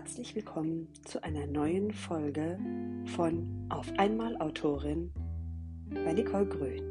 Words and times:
herzlich 0.00 0.34
willkommen 0.34 0.88
zu 1.04 1.22
einer 1.22 1.46
neuen 1.46 1.92
Folge 1.92 2.58
von 3.16 3.66
Auf 3.68 3.86
einmal 3.98 4.34
Autorin 4.40 5.12
bei 5.90 6.14
Nicole 6.14 6.46
Grün. 6.46 6.82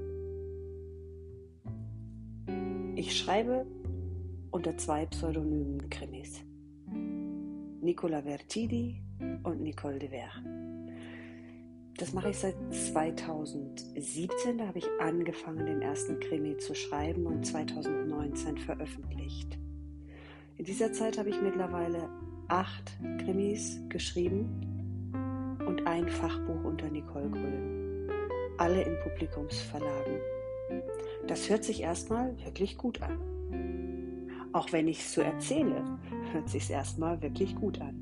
Ich 2.96 3.18
schreibe 3.18 3.66
unter 4.52 4.78
zwei 4.78 5.08
Pseudonymen 5.08 5.90
Krimis. 5.90 6.44
Nicola 7.82 8.22
Vertidi 8.22 9.02
und 9.42 9.64
Nicole 9.64 9.98
de 9.98 10.10
Ver. 10.10 10.30
Das 11.98 12.14
mache 12.14 12.30
ich 12.30 12.38
seit 12.38 12.58
2017. 12.72 14.60
Da 14.60 14.68
habe 14.68 14.78
ich 14.78 14.88
angefangen, 15.00 15.66
den 15.66 15.82
ersten 15.82 16.20
Krimi 16.20 16.58
zu 16.58 16.76
schreiben 16.76 17.26
und 17.26 17.44
2019 17.44 18.60
veröffentlicht. 18.60 19.58
In 20.58 20.66
dieser 20.66 20.94
Zeit 20.94 21.18
habe 21.18 21.30
ich 21.30 21.42
mittlerweile 21.42 22.08
acht 22.50 22.98
Krimis 23.24 23.80
geschrieben 23.90 24.50
und 25.66 25.86
ein 25.88 26.10
Fachbuch 26.10 26.64
unter 26.64 26.90
Nicole 26.90 27.30
Grün. 27.30 28.10
Alle 28.58 28.82
in 28.82 29.00
Publikumsverlagen. 29.04 30.20
Das 31.28 31.50
hört 31.50 31.64
sich 31.64 31.82
erstmal 31.82 32.36
wirklich 32.44 32.78
gut 32.78 33.02
an. 33.02 33.20
Auch 34.52 34.72
wenn 34.72 34.88
ich 34.88 35.00
es 35.00 35.14
so 35.14 35.22
erzähle, 35.22 35.84
hört 36.34 36.50
sich 36.50 36.70
erstmal 36.70 37.22
wirklich 37.22 37.56
gut 37.56 37.80
an. 37.80 37.96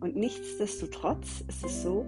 Und 0.00 0.16
nichtsdestotrotz 0.16 1.42
ist 1.48 1.64
es 1.64 1.82
so, 1.82 2.06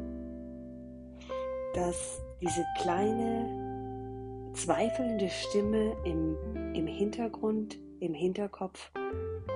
dass 1.74 2.20
diese 2.40 2.64
kleine, 2.80 4.52
zweifelnde 4.54 5.28
Stimme 5.28 5.96
im, 6.04 6.36
im 6.74 6.86
Hintergrund, 6.86 7.78
im 8.00 8.14
Hinterkopf 8.14 8.90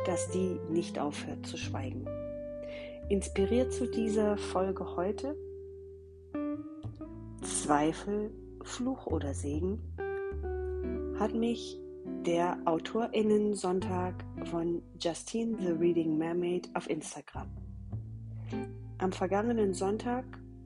dass 0.04 0.28
die 0.30 0.58
nicht 0.68 0.98
aufhört 0.98 1.46
zu 1.46 1.56
schweigen. 1.56 2.06
Inspiriert 3.08 3.72
zu 3.72 3.86
dieser 3.86 4.36
Folge 4.36 4.96
heute 4.96 5.36
Zweifel, 7.42 8.32
Fluch 8.62 9.06
oder 9.06 9.34
Segen 9.34 9.80
hat 11.18 11.34
mich 11.34 11.78
der 12.24 12.58
Autorinnen-Sonntag 12.64 14.24
von 14.44 14.82
Justine 15.00 15.56
the 15.60 15.70
Reading 15.70 16.16
Mermaid 16.18 16.68
auf 16.74 16.88
Instagram. 16.88 17.48
Am 18.98 19.12
vergangenen 19.12 19.74
Sonntag 19.74 20.24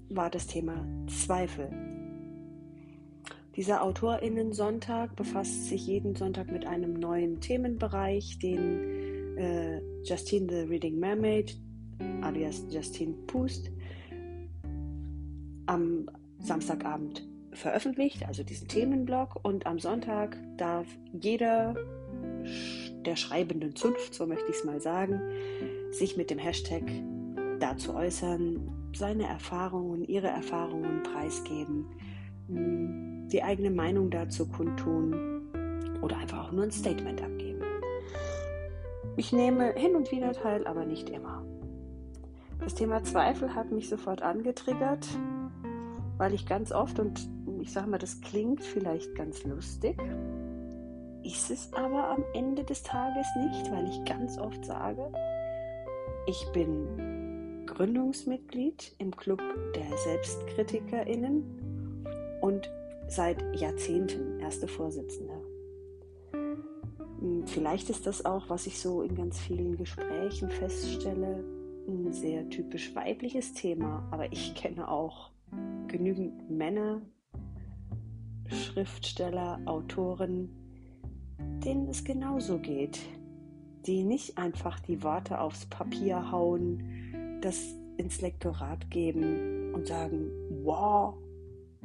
war 0.09 0.31
das 0.31 0.47
Thema 0.47 0.87
Zweifel. 1.09 1.96
Dieser 3.57 3.83
Autorinnen-Sonntag 3.83 5.17
befasst 5.17 5.69
sich 5.69 5.87
jeden 5.87 6.15
Sonntag 6.15 6.53
mit 6.53 6.67
einem 6.67 6.93
neuen 6.93 7.41
Themenbereich, 7.41 8.39
den 8.39 9.39
äh, 9.39 9.81
Justine 10.03 10.47
the 10.51 10.69
Reading 10.69 10.99
Mermaid, 10.99 11.59
alias 12.21 12.67
Justine 12.69 13.15
Pust, 13.27 13.71
am 15.65 16.11
Samstagabend 16.39 17.27
veröffentlicht, 17.53 18.27
also 18.27 18.43
diesen 18.43 18.69
Themenblock. 18.69 19.43
Und 19.43 19.65
am 19.65 19.79
Sonntag 19.79 20.37
darf 20.59 20.87
jeder 21.19 21.75
der 23.07 23.17
schreibenden 23.17 23.75
Zunft, 23.75 24.13
so 24.13 24.27
möchte 24.27 24.51
ich 24.51 24.57
es 24.57 24.65
mal 24.65 24.83
sagen, 24.83 25.19
sich 25.93 26.19
mit 26.19 26.29
dem 26.29 26.39
Hashtag 26.39 26.83
dazu 27.59 27.95
äußern, 27.95 28.71
seine 28.95 29.27
Erfahrungen, 29.27 30.05
ihre 30.05 30.29
Erfahrungen 30.29 31.03
preisgeben, 31.03 31.87
die 33.33 33.43
eigene 33.43 33.71
Meinung 33.71 34.11
dazu 34.11 34.47
kundtun 34.47 35.43
oder 36.03 36.19
einfach 36.19 36.49
auch 36.49 36.53
nur 36.53 36.65
ein 36.65 36.71
Statement 36.71 37.23
abgeben. 37.23 37.63
Ich 39.17 39.33
nehme 39.33 39.73
hin 39.73 39.97
und 39.97 40.13
wieder 40.13 40.33
teil, 40.33 40.67
aber 40.67 40.85
nicht 40.85 41.11
immer. 41.11 41.45
Das 42.61 42.75
Thema 42.75 43.03
Zweifel 43.03 43.55
hat 43.55 43.71
mich 43.71 43.89
sofort 43.89 44.23
angetriggert, 44.23 45.07
weil 46.19 46.35
ich 46.35 46.47
ganz 46.47 46.73
oft, 46.73 46.99
und 46.99 47.29
ich 47.61 47.73
sage 47.73 47.89
mal, 47.89 47.99
das 47.99 48.21
klingt 48.21 48.63
vielleicht 48.63 49.15
ganz 49.15 49.45
lustig, 49.45 50.01
ist 51.23 51.51
es 51.51 51.73
aber 51.73 52.11
am 52.11 52.25
Ende 52.35 52.65
des 52.65 52.83
Tages 52.83 53.27
nicht, 53.37 53.71
weil 53.73 53.89
ich 53.89 54.05
ganz 54.05 54.39
oft 54.39 54.65
sage, 54.65 55.11
ich 56.27 56.47
bin 56.53 57.65
Gründungsmitglied 57.67 58.95
im 58.99 59.15
Club 59.17 59.43
der 59.75 59.97
SelbstkritikerInnen 59.99 61.45
und 62.41 62.71
seit 63.09 63.43
Jahrzehnten 63.55 64.41
erste 64.41 64.69
Vorsitzende. 64.69 65.35
Hm, 67.21 67.47
vielleicht 67.47 67.91
ist 67.91 68.07
das 68.07 68.25
auch, 68.25 68.49
was 68.49 68.67
ich 68.67 68.81
so 68.81 69.03
in 69.03 69.15
ganz 69.15 69.39
vielen 69.39 69.77
Gesprächen 69.77 70.51
feststelle, 70.51 71.45
ein 71.89 72.13
sehr 72.13 72.49
typisch 72.49 72.95
weibliches 72.95 73.53
Thema, 73.53 74.07
aber 74.11 74.33
ich 74.33 74.55
kenne 74.55 74.89
auch 74.89 75.31
genügend 75.87 76.51
Männer, 76.51 77.01
Schriftsteller, 78.49 79.61
Autoren, 79.65 80.51
denen 81.65 81.89
es 81.89 82.05
genauso 82.05 82.59
geht, 82.59 82.99
die 83.87 84.03
nicht 84.03 84.37
einfach 84.37 84.81
die 84.81 85.03
Worte 85.03 85.41
aufs 85.41 85.67
Papier 85.67 86.31
hauen, 86.31 87.41
das 87.41 87.77
ins 87.97 88.21
Lektorat 88.21 88.91
geben 88.91 89.73
und 89.75 89.87
sagen, 89.87 90.31
wow, 90.65 91.15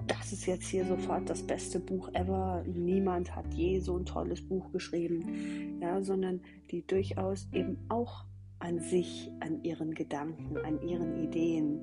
das 0.07 0.31
ist 0.31 0.45
jetzt 0.45 0.67
hier 0.67 0.85
sofort 0.85 1.29
das 1.29 1.43
beste 1.43 1.79
Buch 1.79 2.09
ever. 2.13 2.63
Niemand 2.65 3.35
hat 3.35 3.53
je 3.53 3.79
so 3.79 3.97
ein 3.97 4.05
tolles 4.05 4.41
Buch 4.41 4.71
geschrieben, 4.71 5.79
ja, 5.81 6.01
sondern 6.01 6.41
die 6.69 6.85
durchaus 6.85 7.47
eben 7.51 7.77
auch 7.89 8.25
an 8.59 8.79
sich, 8.79 9.31
an 9.39 9.63
ihren 9.63 9.93
Gedanken, 9.93 10.57
an 10.57 10.81
ihren 10.81 11.23
Ideen, 11.23 11.79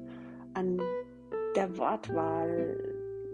an 0.55 0.81
der 1.57 1.77
Wortwahl, 1.77 2.79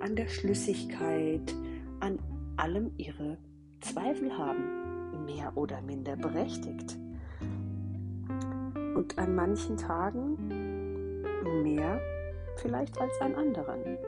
an 0.00 0.17
der 0.17 0.28
Schlüssigkeit, 0.28 1.55
an 2.00 2.19
allem 2.56 2.93
ihre 2.97 3.39
Zweifel 3.81 4.37
haben, 4.37 5.25
mehr 5.27 5.56
oder 5.56 5.81
minder 5.83 6.17
berechtigt. 6.17 6.99
Und 8.94 9.19
an 9.19 9.34
manchen 9.34 9.77
Tagen 9.77 10.39
mehr 11.62 12.00
vielleicht 12.56 13.00
als 13.00 13.21
an 13.21 13.34
anderen 13.34 13.99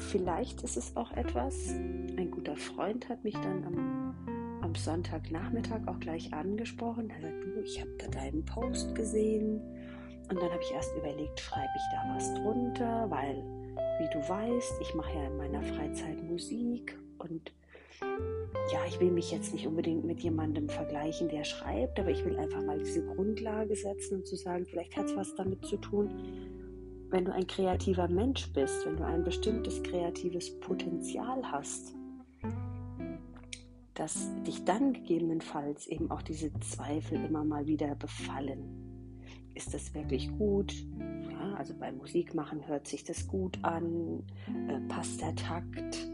vielleicht 0.00 0.62
ist 0.62 0.76
es 0.76 0.96
auch 0.96 1.12
etwas, 1.12 1.68
ein 1.68 2.30
guter 2.30 2.56
Freund 2.56 3.08
hat 3.08 3.24
mich 3.24 3.34
dann 3.34 3.64
am, 3.64 4.60
am 4.62 4.74
Sonntagnachmittag 4.74 5.86
auch 5.86 5.98
gleich 6.00 6.32
angesprochen. 6.32 7.10
Er 7.10 7.20
sagt, 7.20 7.44
du, 7.44 7.60
ich 7.62 7.80
habe 7.80 7.90
da 7.98 8.08
deinen 8.08 8.44
Post 8.44 8.94
gesehen. 8.94 9.60
Und 10.30 10.40
dann 10.40 10.50
habe 10.50 10.62
ich 10.62 10.72
erst 10.72 10.96
überlegt, 10.96 11.38
schreibe 11.38 11.72
ich 11.76 11.82
da 11.92 12.14
was 12.14 12.34
drunter, 12.34 13.10
weil, 13.10 13.36
wie 13.98 14.08
du 14.12 14.26
weißt, 14.26 14.80
ich 14.80 14.94
mache 14.94 15.14
ja 15.14 15.26
in 15.26 15.36
meiner 15.36 15.62
Freizeit 15.62 16.22
Musik 16.22 16.98
und 17.18 17.52
ja, 18.72 18.80
ich 18.88 18.98
will 18.98 19.10
mich 19.10 19.30
jetzt 19.30 19.52
nicht 19.52 19.66
unbedingt 19.66 20.04
mit 20.04 20.20
jemandem 20.20 20.68
vergleichen, 20.68 21.28
der 21.28 21.44
schreibt, 21.44 22.00
aber 22.00 22.10
ich 22.10 22.24
will 22.24 22.38
einfach 22.38 22.62
mal 22.62 22.78
diese 22.78 23.04
Grundlage 23.04 23.76
setzen 23.76 24.16
und 24.16 24.26
zu 24.26 24.36
sagen, 24.36 24.64
vielleicht 24.64 24.96
hat 24.96 25.06
es 25.06 25.16
was 25.16 25.34
damit 25.34 25.64
zu 25.66 25.76
tun, 25.76 26.10
wenn 27.14 27.26
du 27.26 27.32
ein 27.32 27.46
kreativer 27.46 28.08
Mensch 28.08 28.52
bist, 28.52 28.84
wenn 28.84 28.96
du 28.96 29.06
ein 29.06 29.22
bestimmtes 29.22 29.80
kreatives 29.84 30.58
Potenzial 30.58 31.44
hast, 31.44 31.94
dass 33.94 34.28
dich 34.42 34.64
dann 34.64 34.94
gegebenenfalls 34.94 35.86
eben 35.86 36.10
auch 36.10 36.22
diese 36.22 36.52
Zweifel 36.58 37.24
immer 37.24 37.44
mal 37.44 37.68
wieder 37.68 37.94
befallen. 37.94 39.22
Ist 39.54 39.72
das 39.72 39.94
wirklich 39.94 40.28
gut? 40.36 40.74
Ja, 41.30 41.54
also 41.54 41.72
beim 41.78 41.98
Musikmachen 41.98 42.66
hört 42.66 42.88
sich 42.88 43.04
das 43.04 43.28
gut 43.28 43.60
an? 43.62 44.24
Äh, 44.66 44.80
passt 44.88 45.20
der 45.20 45.36
Takt? 45.36 46.10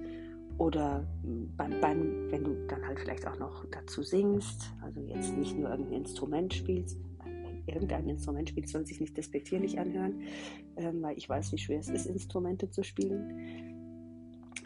Oder 0.58 1.08
beim, 1.56 1.80
beim, 1.80 2.30
wenn 2.30 2.44
du 2.44 2.66
dann 2.66 2.86
halt 2.86 3.00
vielleicht 3.00 3.26
auch 3.26 3.38
noch 3.38 3.64
dazu 3.70 4.02
singst, 4.02 4.70
also 4.82 5.00
jetzt 5.00 5.34
nicht 5.34 5.56
nur 5.56 5.70
irgendein 5.70 6.00
Instrument 6.02 6.52
spielst, 6.52 6.98
irgendein 7.66 8.08
Instrument 8.08 8.48
spielt, 8.48 8.68
soll 8.68 8.86
sich 8.86 9.00
nicht 9.00 9.16
despektierlich 9.16 9.78
anhören, 9.78 10.22
ähm, 10.76 11.02
weil 11.02 11.16
ich 11.16 11.28
weiß, 11.28 11.52
wie 11.52 11.58
schwer 11.58 11.80
es 11.80 11.88
ist, 11.88 12.06
Instrumente 12.06 12.70
zu 12.70 12.82
spielen. 12.82 13.80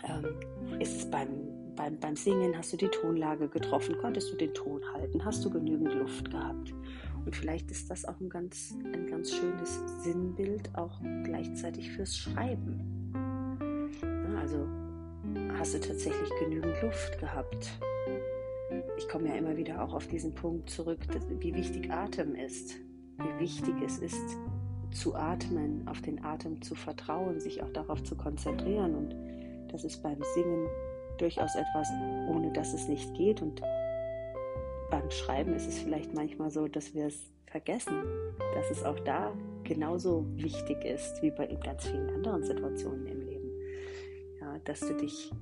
Ähm, 0.04 0.80
ist 0.80 0.96
es 0.96 1.10
beim, 1.10 1.28
beim, 1.76 1.98
beim 1.98 2.16
Singen, 2.16 2.56
hast 2.56 2.72
du 2.72 2.76
die 2.76 2.88
Tonlage 2.88 3.48
getroffen, 3.48 3.96
konntest 4.00 4.32
du 4.32 4.36
den 4.36 4.52
Ton 4.54 4.80
halten, 4.92 5.24
hast 5.24 5.44
du 5.44 5.50
genügend 5.50 5.94
Luft 5.94 6.30
gehabt? 6.30 6.74
Und 7.24 7.34
vielleicht 7.34 7.70
ist 7.70 7.90
das 7.90 8.04
auch 8.04 8.20
ein 8.20 8.28
ganz, 8.28 8.74
ein 8.92 9.06
ganz 9.06 9.32
schönes 9.32 9.80
Sinnbild, 10.02 10.74
auch 10.74 11.00
gleichzeitig 11.24 11.90
fürs 11.92 12.16
Schreiben. 12.16 13.12
Also 14.38 14.68
hast 15.58 15.74
du 15.74 15.80
tatsächlich 15.80 16.28
genügend 16.40 16.80
Luft 16.82 17.18
gehabt? 17.18 17.78
Ich 18.96 19.08
komme 19.08 19.28
ja 19.28 19.34
immer 19.34 19.56
wieder 19.56 19.82
auch 19.82 19.94
auf 19.94 20.06
diesen 20.06 20.34
Punkt 20.34 20.70
zurück, 20.70 21.00
dass, 21.12 21.28
wie 21.28 21.54
wichtig 21.54 21.90
Atem 21.90 22.34
ist 22.34 22.76
wie 23.18 23.44
wichtig 23.44 23.74
es 23.84 23.98
ist, 23.98 24.38
zu 24.92 25.14
atmen, 25.14 25.86
auf 25.88 26.00
den 26.02 26.24
Atem 26.24 26.62
zu 26.62 26.74
vertrauen, 26.74 27.40
sich 27.40 27.62
auch 27.62 27.70
darauf 27.70 28.02
zu 28.02 28.16
konzentrieren. 28.16 28.94
Und 28.94 29.14
das 29.72 29.84
ist 29.84 30.02
beim 30.02 30.20
Singen 30.34 30.68
durchaus 31.18 31.54
etwas, 31.54 31.88
ohne 32.28 32.52
dass 32.52 32.72
es 32.74 32.88
nicht 32.88 33.12
geht. 33.14 33.42
Und 33.42 33.60
beim 34.90 35.10
Schreiben 35.10 35.54
ist 35.54 35.66
es 35.66 35.78
vielleicht 35.78 36.14
manchmal 36.14 36.50
so, 36.50 36.68
dass 36.68 36.94
wir 36.94 37.06
es 37.06 37.32
vergessen, 37.46 38.02
dass 38.54 38.70
es 38.70 38.84
auch 38.84 38.98
da 39.00 39.32
genauso 39.64 40.26
wichtig 40.36 40.84
ist 40.84 41.22
wie 41.22 41.30
bei 41.30 41.46
ganz 41.46 41.86
vielen 41.86 42.10
anderen 42.10 42.44
Situationen 42.44 43.06
im 43.06 43.20
Leben. 43.20 43.50
Ja, 44.40 44.58
dass 44.64 44.80
du 44.80 44.94
dich 44.94 45.32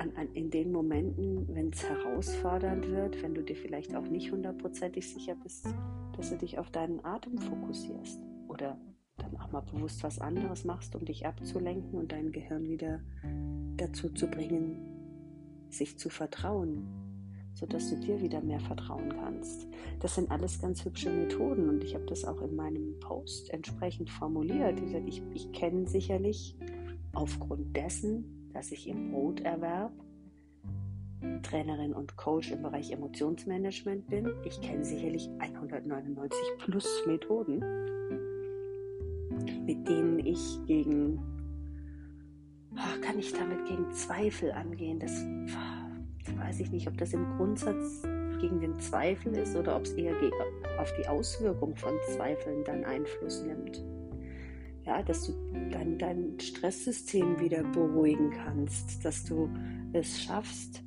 an, 0.00 0.12
an, 0.16 0.32
in 0.32 0.50
den 0.50 0.72
Momenten, 0.72 1.46
wenn 1.54 1.70
es 1.70 1.84
herausfordernd 1.86 2.88
wird, 2.88 3.22
wenn 3.22 3.34
du 3.34 3.42
dir 3.42 3.54
vielleicht 3.54 3.94
auch 3.94 4.06
nicht 4.06 4.32
hundertprozentig 4.32 5.12
sicher 5.12 5.36
bist, 5.42 5.68
dass 6.16 6.30
du 6.30 6.38
dich 6.38 6.58
auf 6.58 6.70
deinen 6.70 7.04
Atem 7.04 7.36
fokussierst 7.36 8.18
oder 8.48 8.78
dann 9.18 9.36
auch 9.36 9.52
mal 9.52 9.60
bewusst 9.60 10.02
was 10.02 10.18
anderes 10.18 10.64
machst, 10.64 10.96
um 10.96 11.04
dich 11.04 11.26
abzulenken 11.26 11.98
und 11.98 12.12
dein 12.12 12.32
Gehirn 12.32 12.64
wieder 12.64 13.00
dazu 13.76 14.08
zu 14.08 14.26
bringen, 14.26 14.78
sich 15.68 15.98
zu 15.98 16.08
vertrauen, 16.08 16.86
sodass 17.52 17.90
du 17.90 17.96
dir 17.96 18.22
wieder 18.22 18.40
mehr 18.40 18.60
vertrauen 18.60 19.10
kannst. 19.10 19.68
Das 20.00 20.14
sind 20.14 20.30
alles 20.30 20.62
ganz 20.62 20.82
hübsche 20.82 21.10
Methoden 21.10 21.68
und 21.68 21.84
ich 21.84 21.94
habe 21.94 22.06
das 22.06 22.24
auch 22.24 22.40
in 22.40 22.56
meinem 22.56 22.98
Post 23.00 23.52
entsprechend 23.52 24.08
formuliert. 24.08 24.80
Ich, 24.80 24.94
ich, 24.94 25.22
ich 25.34 25.52
kenne 25.52 25.86
sicherlich 25.86 26.56
aufgrund 27.12 27.76
dessen, 27.76 28.39
dass 28.52 28.72
ich 28.72 28.88
im 28.88 29.10
Broterwerb 29.10 29.92
Trainerin 31.42 31.92
und 31.92 32.16
Coach 32.16 32.50
im 32.50 32.62
Bereich 32.62 32.90
Emotionsmanagement 32.92 34.08
bin. 34.08 34.32
Ich 34.44 34.60
kenne 34.60 34.84
sicherlich 34.84 35.28
199 35.38 36.38
plus 36.58 36.86
Methoden, 37.06 37.58
mit 39.66 39.86
denen 39.86 40.18
ich 40.24 40.58
gegen, 40.66 41.20
ach, 42.76 43.00
kann 43.00 43.18
ich 43.18 43.32
damit 43.32 43.66
gegen 43.66 43.90
Zweifel 43.92 44.52
angehen? 44.52 44.98
Das, 44.98 45.12
das 46.24 46.38
weiß 46.38 46.60
ich 46.60 46.70
nicht, 46.70 46.88
ob 46.88 46.96
das 46.96 47.12
im 47.12 47.36
Grundsatz 47.36 48.02
gegen 48.40 48.60
den 48.60 48.78
Zweifel 48.78 49.36
ist 49.36 49.54
oder 49.56 49.76
ob 49.76 49.82
es 49.82 49.92
eher 49.92 50.14
auf 50.78 50.92
die 50.98 51.06
Auswirkung 51.06 51.76
von 51.76 51.92
Zweifeln 52.14 52.64
dann 52.64 52.84
Einfluss 52.84 53.42
nimmt 53.42 53.82
ja, 54.90 55.02
dass 55.04 55.26
du 55.26 55.32
dein, 55.70 55.98
dein 55.98 56.34
Stresssystem 56.40 57.38
wieder 57.38 57.62
beruhigen 57.62 58.30
kannst, 58.30 59.04
dass 59.04 59.24
du 59.24 59.48
es 59.92 60.20
schaffst, 60.20 60.82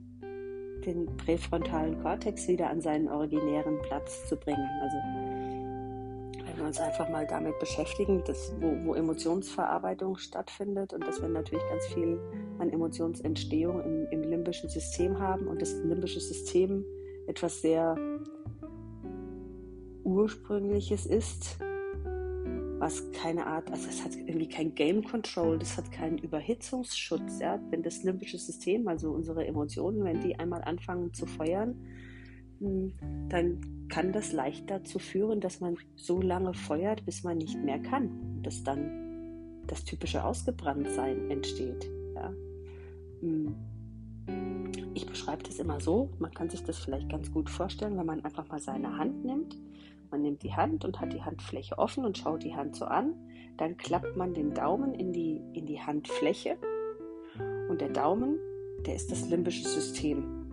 den 0.85 1.05
präfrontalen 1.15 2.01
Kortex 2.01 2.49
wieder 2.49 2.69
an 2.69 2.81
seinen 2.81 3.07
originären 3.07 3.81
Platz 3.83 4.27
zu 4.27 4.35
bringen. 4.35 4.67
Also 4.81 4.97
wenn 6.45 6.57
wir 6.57 6.65
uns 6.65 6.79
einfach 6.79 7.09
mal 7.09 7.25
damit 7.25 7.57
beschäftigen, 7.59 8.21
dass, 8.25 8.53
wo, 8.59 8.75
wo 8.87 8.93
Emotionsverarbeitung 8.93 10.17
stattfindet 10.17 10.91
und 10.91 11.07
dass 11.07 11.21
wir 11.21 11.29
natürlich 11.29 11.63
ganz 11.69 11.85
viel 11.87 12.19
an 12.59 12.69
Emotionsentstehung 12.69 13.81
im, 13.83 14.07
im 14.11 14.23
limbischen 14.23 14.67
System 14.67 15.17
haben 15.17 15.47
und 15.47 15.61
das 15.61 15.73
limbische 15.75 16.19
System 16.19 16.83
etwas 17.27 17.61
sehr 17.61 17.95
Ursprüngliches 20.03 21.05
ist, 21.05 21.57
was 22.83 23.09
keine 23.13 23.47
Art, 23.47 23.71
also 23.71 23.87
es 23.87 24.03
hat 24.03 24.13
irgendwie 24.17 24.49
kein 24.49 24.75
Game 24.75 25.05
Control, 25.05 25.57
das 25.57 25.77
hat 25.77 25.89
keinen 25.89 26.17
Überhitzungsschutz. 26.17 27.39
Ja? 27.39 27.57
Wenn 27.69 27.81
das 27.81 28.03
limbische 28.03 28.37
System, 28.37 28.89
also 28.89 29.11
unsere 29.11 29.47
Emotionen, 29.47 30.03
wenn 30.03 30.19
die 30.19 30.37
einmal 30.37 30.61
anfangen 30.65 31.13
zu 31.13 31.25
feuern, 31.25 31.75
hm, 32.59 32.91
dann 33.29 33.87
kann 33.87 34.11
das 34.11 34.33
leicht 34.33 34.69
dazu 34.69 34.99
führen, 34.99 35.39
dass 35.39 35.61
man 35.61 35.77
so 35.95 36.21
lange 36.21 36.53
feuert, 36.53 37.05
bis 37.05 37.23
man 37.23 37.37
nicht 37.37 37.57
mehr 37.63 37.79
kann. 37.79 38.41
Dass 38.43 38.65
dann 38.65 39.63
das 39.65 39.85
typische 39.85 40.21
Ausgebranntsein 40.21 41.31
entsteht. 41.31 41.89
Ja? 42.15 42.33
Hm. 43.21 43.55
Ich 44.93 45.05
beschreibe 45.05 45.43
das 45.43 45.57
immer 45.57 45.79
so, 45.79 46.09
man 46.19 46.31
kann 46.31 46.49
sich 46.49 46.63
das 46.63 46.79
vielleicht 46.79 47.07
ganz 47.07 47.31
gut 47.31 47.49
vorstellen, 47.49 47.97
wenn 47.97 48.05
man 48.05 48.25
einfach 48.25 48.49
mal 48.49 48.59
seine 48.59 48.97
Hand 48.97 49.23
nimmt 49.23 49.55
man 50.13 50.21
nimmt 50.21 50.43
die 50.43 50.53
Hand 50.53 50.85
und 50.85 51.01
hat 51.01 51.11
die 51.11 51.23
Handfläche 51.23 51.79
offen 51.79 52.05
und 52.05 52.19
schaut 52.19 52.43
die 52.43 52.55
Hand 52.55 52.75
so 52.75 52.85
an. 52.85 53.15
Dann 53.57 53.77
klappt 53.77 54.15
man 54.15 54.35
den 54.35 54.53
Daumen 54.53 54.93
in 54.93 55.11
die, 55.11 55.41
in 55.53 55.65
die 55.65 55.81
Handfläche. 55.81 56.55
Und 57.67 57.81
der 57.81 57.89
Daumen, 57.89 58.37
der 58.85 58.95
ist 58.95 59.11
das 59.11 59.27
limbische 59.27 59.67
System. 59.67 60.51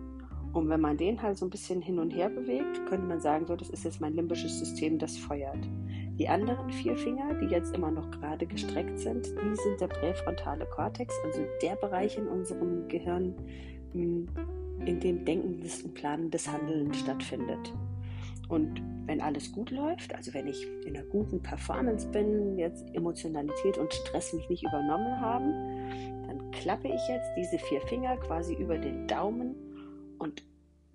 Und 0.51 0.67
wenn 0.67 0.81
man 0.81 0.97
den 0.97 1.21
halt 1.21 1.37
so 1.37 1.45
ein 1.45 1.51
bisschen 1.51 1.79
hin 1.79 1.99
und 1.99 2.09
her 2.09 2.29
bewegt, 2.29 2.87
könnte 2.87 3.05
man 3.05 3.21
sagen, 3.21 3.45
so, 3.45 3.55
das 3.55 3.69
ist 3.69 3.85
jetzt 3.85 4.01
mein 4.01 4.13
limbisches 4.13 4.57
System, 4.57 4.97
das 4.97 5.15
feuert. 5.15 5.69
Die 6.17 6.27
anderen 6.27 6.71
vier 6.71 6.97
Finger, 6.97 7.35
die 7.35 7.45
jetzt 7.45 7.75
immer 7.75 7.91
noch 7.91 8.09
gerade 8.09 8.47
gestreckt 8.47 8.97
sind, 8.97 9.27
die 9.27 9.55
sind 9.55 9.79
der 9.79 9.87
präfrontale 9.87 10.65
Kortex, 10.65 11.13
also 11.23 11.41
der 11.61 11.75
Bereich 11.75 12.17
in 12.17 12.27
unserem 12.27 12.87
Gehirn, 12.87 13.35
hm, 13.93 14.27
in 14.85 14.99
dem 14.99 15.23
denkendes 15.23 15.83
und 15.83 15.93
planendes 15.93 16.51
Handeln 16.51 16.91
stattfindet. 16.95 17.71
Und 18.49 18.81
wenn 19.11 19.19
alles 19.19 19.51
gut 19.51 19.71
läuft, 19.71 20.15
also 20.15 20.33
wenn 20.33 20.47
ich 20.47 20.65
in 20.85 20.95
einer 20.95 21.05
guten 21.05 21.41
Performance 21.41 22.07
bin, 22.07 22.57
jetzt 22.57 22.85
Emotionalität 22.95 23.77
und 23.77 23.93
Stress 23.93 24.31
mich 24.31 24.47
nicht 24.47 24.63
übernommen 24.63 25.19
haben, 25.19 25.51
dann 26.27 26.49
klappe 26.51 26.87
ich 26.87 27.01
jetzt 27.09 27.29
diese 27.35 27.59
vier 27.59 27.81
Finger 27.81 28.15
quasi 28.15 28.53
über 28.53 28.77
den 28.77 29.07
Daumen 29.07 29.53
und 30.17 30.45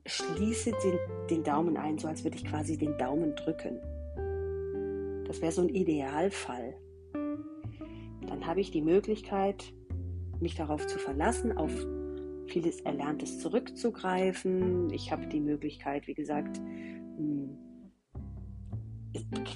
schließe 0.07 0.73
den, 0.83 0.99
den 1.29 1.45
Daumen 1.45 1.77
ein, 1.77 1.99
so 1.99 2.09
als 2.09 2.25
würde 2.25 2.39
ich 2.39 2.47
quasi 2.47 2.79
den 2.79 2.97
Daumen 2.97 3.37
drücken. 3.37 3.81
Das 5.27 5.43
wäre 5.43 5.53
so 5.53 5.61
ein 5.61 5.69
Idealfall. 5.69 6.75
Dann 7.13 8.47
habe 8.47 8.61
ich 8.61 8.71
die 8.71 8.81
Möglichkeit, 8.81 9.75
mich 10.41 10.55
darauf 10.55 10.87
zu 10.87 10.99
verlassen, 10.99 11.59
auf 11.59 11.71
vieles 12.47 12.81
Erlerntes 12.81 13.41
zurückzugreifen. 13.41 14.91
Ich 14.91 15.13
habe 15.13 15.27
die 15.27 15.41
Möglichkeit, 15.41 16.07
wie 16.07 16.15
gesagt, 16.15 16.63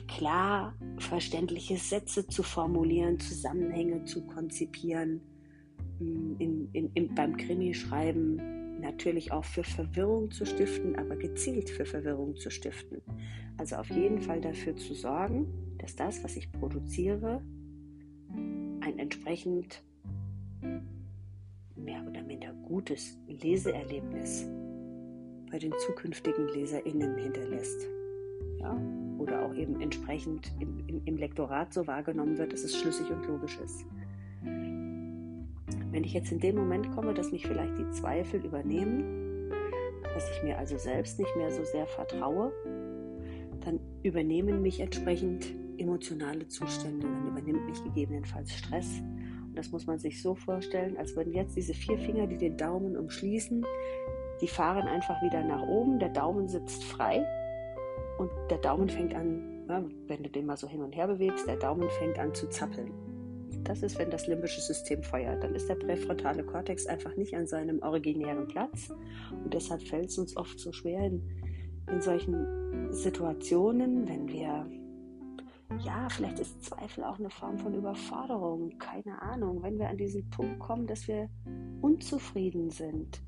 klar 0.08 0.74
verständliche 0.98 1.76
Sätze 1.76 2.26
zu 2.26 2.42
formulieren, 2.42 3.18
Zusammenhänge 3.20 4.04
zu 4.04 4.26
konzipieren, 4.26 5.20
in, 6.00 6.68
in, 6.72 6.90
in, 6.94 7.14
beim 7.14 7.36
Krimi-Schreiben 7.36 8.80
natürlich 8.80 9.32
auch 9.32 9.44
für 9.44 9.62
Verwirrung 9.62 10.30
zu 10.30 10.46
stiften, 10.46 10.96
aber 10.96 11.16
gezielt 11.16 11.68
für 11.68 11.84
Verwirrung 11.84 12.36
zu 12.36 12.50
stiften. 12.50 13.02
Also 13.58 13.76
auf 13.76 13.90
jeden 13.90 14.20
Fall 14.20 14.40
dafür 14.40 14.76
zu 14.76 14.94
sorgen, 14.94 15.46
dass 15.78 15.94
das, 15.96 16.24
was 16.24 16.36
ich 16.36 16.50
produziere, 16.50 17.42
ein 18.80 18.98
entsprechend 18.98 19.82
mehr 21.76 22.06
oder 22.06 22.22
minder 22.22 22.52
gutes 22.66 23.18
Leseerlebnis 23.26 24.46
bei 25.50 25.58
den 25.58 25.72
zukünftigen 25.86 26.48
LeserInnen 26.48 27.16
hinterlässt. 27.18 27.86
Ja? 28.60 29.09
Oder 29.20 29.44
auch 29.44 29.54
eben 29.54 29.80
entsprechend 29.80 30.50
im, 30.60 30.82
im, 30.86 31.02
im 31.04 31.16
Lektorat 31.18 31.74
so 31.74 31.86
wahrgenommen 31.86 32.38
wird, 32.38 32.54
dass 32.54 32.64
es 32.64 32.74
schlüssig 32.76 33.10
und 33.10 33.26
logisch 33.26 33.58
ist. 33.62 33.84
Wenn 34.42 36.04
ich 36.04 36.14
jetzt 36.14 36.32
in 36.32 36.40
dem 36.40 36.56
Moment 36.56 36.90
komme, 36.92 37.12
dass 37.12 37.30
mich 37.30 37.46
vielleicht 37.46 37.76
die 37.76 37.90
Zweifel 37.90 38.42
übernehmen, 38.42 39.50
dass 40.14 40.30
ich 40.30 40.42
mir 40.42 40.58
also 40.58 40.78
selbst 40.78 41.18
nicht 41.18 41.36
mehr 41.36 41.50
so 41.50 41.62
sehr 41.64 41.86
vertraue, 41.86 42.50
dann 43.62 43.78
übernehmen 44.02 44.62
mich 44.62 44.80
entsprechend 44.80 45.52
emotionale 45.76 46.48
Zustände, 46.48 47.06
dann 47.06 47.28
übernimmt 47.28 47.66
mich 47.66 47.84
gegebenenfalls 47.84 48.52
Stress. 48.54 49.02
Und 49.46 49.54
das 49.54 49.70
muss 49.70 49.86
man 49.86 49.98
sich 49.98 50.22
so 50.22 50.34
vorstellen, 50.34 50.96
als 50.96 51.14
würden 51.14 51.34
jetzt 51.34 51.56
diese 51.56 51.74
vier 51.74 51.98
Finger, 51.98 52.26
die 52.26 52.38
den 52.38 52.56
Daumen 52.56 52.96
umschließen, 52.96 53.66
die 54.40 54.48
fahren 54.48 54.88
einfach 54.88 55.20
wieder 55.20 55.44
nach 55.44 55.66
oben, 55.68 55.98
der 55.98 56.08
Daumen 56.08 56.48
sitzt 56.48 56.84
frei 56.84 57.26
und 58.20 58.30
der 58.50 58.58
Daumen 58.58 58.90
fängt 58.90 59.14
an, 59.14 59.64
ja, 59.66 59.82
wenn 60.06 60.22
du 60.22 60.28
den 60.28 60.44
mal 60.44 60.58
so 60.58 60.68
hin 60.68 60.82
und 60.82 60.94
her 60.94 61.06
bewegst, 61.06 61.46
der 61.46 61.56
Daumen 61.56 61.88
fängt 61.98 62.18
an 62.18 62.34
zu 62.34 62.50
zappeln. 62.50 62.92
Das 63.64 63.82
ist, 63.82 63.98
wenn 63.98 64.10
das 64.10 64.26
limbische 64.26 64.60
System 64.60 65.02
feuert. 65.02 65.42
Dann 65.42 65.54
ist 65.54 65.70
der 65.70 65.76
präfrontale 65.76 66.44
Kortex 66.44 66.86
einfach 66.86 67.16
nicht 67.16 67.34
an 67.34 67.46
seinem 67.46 67.80
originären 67.80 68.46
Platz. 68.46 68.90
Und 69.42 69.54
deshalb 69.54 69.82
fällt 69.82 70.10
es 70.10 70.18
uns 70.18 70.36
oft 70.36 70.60
so 70.60 70.70
schwer 70.70 71.06
in, 71.06 71.22
in 71.90 72.02
solchen 72.02 72.92
Situationen, 72.92 74.06
wenn 74.06 74.28
wir, 74.28 74.66
ja, 75.82 76.06
vielleicht 76.10 76.40
ist 76.40 76.62
Zweifel 76.62 77.04
auch 77.04 77.18
eine 77.18 77.30
Form 77.30 77.58
von 77.58 77.72
Überforderung, 77.72 78.78
keine 78.78 79.22
Ahnung, 79.22 79.62
wenn 79.62 79.78
wir 79.78 79.88
an 79.88 79.96
diesen 79.96 80.28
Punkt 80.28 80.58
kommen, 80.58 80.86
dass 80.86 81.08
wir 81.08 81.30
unzufrieden 81.80 82.68
sind 82.68 83.22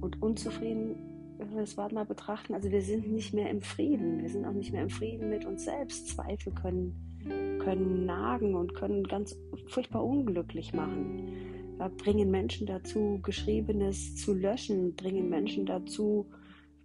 und 0.00 0.22
unzufrieden, 0.22 1.17
wenn 1.38 1.50
wir 1.52 1.60
das 1.60 1.76
Wort 1.76 1.92
mal 1.92 2.04
betrachten, 2.04 2.54
also 2.54 2.70
wir 2.70 2.82
sind 2.82 3.10
nicht 3.10 3.32
mehr 3.32 3.48
im 3.48 3.60
Frieden. 3.60 4.20
Wir 4.20 4.28
sind 4.28 4.44
auch 4.44 4.52
nicht 4.52 4.72
mehr 4.72 4.82
im 4.82 4.90
Frieden 4.90 5.30
mit 5.30 5.44
uns 5.44 5.64
selbst. 5.64 6.08
Zweifel 6.08 6.52
können, 6.52 7.60
können 7.62 8.06
nagen 8.06 8.54
und 8.54 8.74
können 8.74 9.04
ganz 9.04 9.36
furchtbar 9.68 10.04
unglücklich 10.04 10.74
machen. 10.74 11.32
Bringen 11.96 12.30
Menschen 12.30 12.66
dazu, 12.66 13.20
Geschriebenes 13.22 14.16
zu 14.16 14.34
löschen, 14.34 14.96
bringen 14.96 15.28
Menschen 15.28 15.64
dazu, 15.64 16.26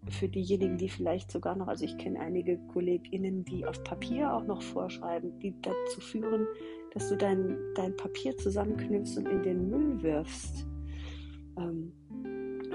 für 0.09 0.27
diejenigen, 0.27 0.77
die 0.77 0.89
vielleicht 0.89 1.31
sogar 1.31 1.55
noch, 1.55 1.67
also 1.67 1.85
ich 1.85 1.97
kenne 1.97 2.19
einige 2.19 2.57
KollegInnen, 2.73 3.45
die 3.45 3.65
auf 3.65 3.83
Papier 3.83 4.33
auch 4.33 4.45
noch 4.45 4.61
vorschreiben, 4.61 5.39
die 5.39 5.55
dazu 5.61 6.01
führen, 6.01 6.45
dass 6.93 7.09
du 7.09 7.15
dein, 7.15 7.57
dein 7.75 7.95
Papier 7.95 8.37
zusammenknüpfst 8.37 9.17
und 9.17 9.27
in 9.27 9.43
den 9.43 9.69
Müll 9.69 10.03
wirfst. 10.03 10.67
Ähm, 11.57 11.93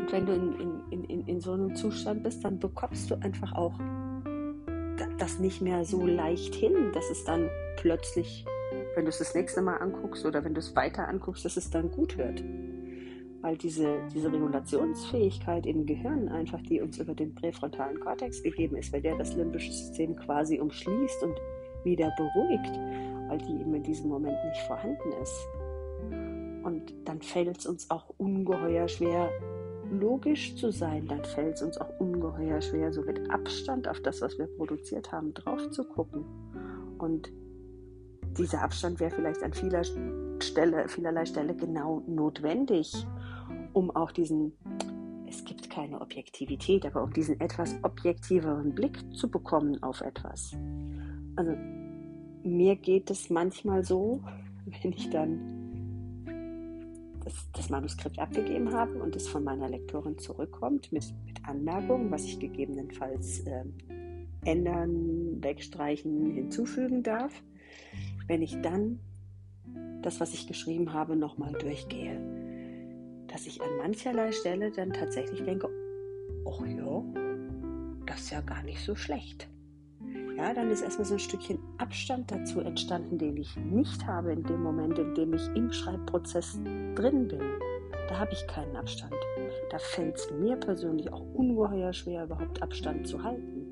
und 0.09 0.13
wenn 0.13 0.27
du 0.27 0.33
in, 0.33 0.83
in, 0.91 1.05
in, 1.05 1.27
in 1.27 1.41
so 1.41 1.53
einem 1.53 1.75
Zustand 1.75 2.23
bist, 2.23 2.45
dann 2.45 2.59
bekommst 2.59 3.11
du 3.11 3.17
einfach 3.17 3.53
auch 3.53 3.75
das 5.19 5.39
nicht 5.39 5.61
mehr 5.61 5.85
so 5.85 6.07
leicht 6.07 6.55
hin, 6.55 6.93
dass 6.93 7.11
es 7.11 7.25
dann 7.25 7.51
plötzlich, 7.77 8.47
wenn 8.95 9.05
du 9.05 9.11
es 9.11 9.19
das 9.19 9.35
nächste 9.35 9.61
Mal 9.61 9.77
anguckst 9.77 10.25
oder 10.25 10.45
wenn 10.45 10.55
du 10.55 10.61
es 10.61 10.75
weiter 10.75 11.09
anguckst, 11.09 11.45
dass 11.45 11.57
es 11.57 11.71
dann 11.71 11.91
gut 11.91 12.17
wird. 12.17 12.43
Weil 13.41 13.57
diese, 13.57 13.99
diese 14.15 14.33
Regulationsfähigkeit 14.33 15.67
im 15.67 15.87
Gehirn 15.87 16.29
einfach, 16.29 16.63
die 16.63 16.81
uns 16.81 16.99
über 16.99 17.15
den 17.15 17.35
präfrontalen 17.35 18.01
Kortex 18.01 18.43
gegeben 18.43 18.77
ist, 18.77 18.93
weil 18.93 19.03
der 19.03 19.17
das 19.17 19.35
limbische 19.35 19.73
System 19.73 20.17
quasi 20.17 20.59
umschließt 20.59 21.23
und 21.23 21.37
wieder 21.85 22.11
beruhigt, 22.17 22.77
weil 23.29 23.39
die 23.39 23.61
eben 23.61 23.75
in 23.75 23.83
diesem 23.83 24.09
Moment 24.09 24.39
nicht 24.45 24.61
vorhanden 24.63 25.13
ist. 25.23 25.47
Und 26.65 26.95
dann 27.05 27.21
fällt 27.21 27.59
es 27.59 27.67
uns 27.67 27.91
auch 27.91 28.13
ungeheuer 28.17 28.89
schwer, 28.89 29.31
logisch 29.91 30.57
zu 30.57 30.71
sein. 30.71 31.07
Dann 31.07 31.25
fällt 31.25 31.57
es 31.57 31.63
uns 31.63 31.79
auch 31.79 31.99
ungeheuer 31.99 32.61
schwer, 32.61 32.93
so 32.93 33.03
mit 33.03 33.31
Abstand 33.31 33.89
auf 33.89 34.01
das, 34.01 34.21
was 34.21 34.39
wir 34.39 34.47
produziert 34.47 35.13
haben, 35.13 35.35
drauf 35.35 35.71
zu 35.71 35.85
gucken. 35.85 36.25
Und 36.99 37.31
dieser 38.37 38.63
Abstand 38.63 39.01
wäre 39.01 39.11
vielleicht 39.11 39.43
an 39.43 39.53
vieler 39.53 39.83
Stelle, 40.41 40.89
vielerlei 40.89 41.25
Stelle 41.27 41.55
genau 41.55 42.03
notwendig, 42.07 43.07
um 43.73 43.91
auch 43.91 44.13
diesen, 44.13 44.53
es 45.27 45.45
gibt 45.45 45.71
keine 45.71 46.01
Objektivität, 46.01 46.87
aber 46.87 47.03
um 47.03 47.13
diesen 47.13 47.41
etwas 47.41 47.75
objektiveren 47.83 48.75
Blick 48.75 48.99
zu 49.15 49.31
bekommen 49.31 49.83
auf 49.83 50.01
etwas. 50.01 50.53
Also 51.37 51.53
mir 52.43 52.77
geht 52.77 53.11
es 53.11 53.31
manchmal 53.31 53.85
so, 53.85 54.23
wenn 54.83 54.93
ich 54.93 55.11
dann 55.11 55.58
das, 57.53 57.71
Manuskript 57.71 58.19
abgegeben 58.19 58.73
habe 58.73 59.03
und 59.03 59.17
es 59.17 59.29
von 59.29 59.45
meiner 59.45 59.69
Lektorin 59.69 60.19
zurückkommt 60.19 60.93
mit, 60.93 61.13
mit 61.27 61.45
Anmerkungen, 61.47 62.11
was 62.11 62.25
ich 62.25 62.39
gegebenenfalls 62.39 63.41
äh, 63.41 63.65
ändern, 64.45 65.43
wegstreichen, 65.43 66.33
hinzufügen 66.35 67.03
darf. 67.03 67.43
Wenn 68.27 68.43
ich 68.43 68.61
dann 68.61 69.01
das, 70.03 70.21
was 70.21 70.35
ich 70.35 70.47
geschrieben 70.47 70.93
habe, 70.93 71.17
nochmal 71.17 71.53
durchgehe, 71.53 72.21
dass 73.27 73.47
ich 73.47 73.61
an 73.61 73.77
mancherlei 73.79 74.33
Stelle 74.33 74.71
dann 74.71 74.93
tatsächlich 74.93 75.43
denke, 75.43 75.69
ach 76.47 76.67
ja, 76.67 77.05
das 78.07 78.21
ist 78.21 78.31
ja 78.31 78.41
gar 78.41 78.63
nicht 78.63 78.81
so 78.81 78.95
schlecht. 78.95 79.49
Ja, 80.39 80.55
dann 80.55 80.71
ist 80.71 80.83
erstmal 80.83 81.05
so 81.05 81.15
ein 81.15 81.19
Stückchen 81.19 81.59
Abstand 81.79 82.31
dazu 82.31 82.61
entstanden, 82.61 83.19
den 83.19 83.37
ich 83.37 83.57
nicht 83.57 84.07
habe 84.07 84.33
in 84.33 84.45
dem 84.45 84.63
Moment, 84.63 84.97
in 84.97 85.13
dem 85.17 85.35
ich 85.35 85.45
im 85.57 85.73
Schreibprozess 85.73 86.61
drin 86.95 87.27
bin. 87.27 87.41
Da 88.09 88.21
habe 88.21 88.33
ich 88.33 88.47
keinen 88.47 88.77
Abstand. 88.77 89.13
Da 89.71 89.79
fällt 89.79 90.15
es 90.15 90.31
mir 90.31 90.55
persönlich 90.57 91.13
auch 91.13 91.25
ungeheuer 91.35 91.93
schwer, 91.93 92.23
überhaupt 92.23 92.63
Abstand 92.63 93.09
zu 93.09 93.21
halten. 93.21 93.67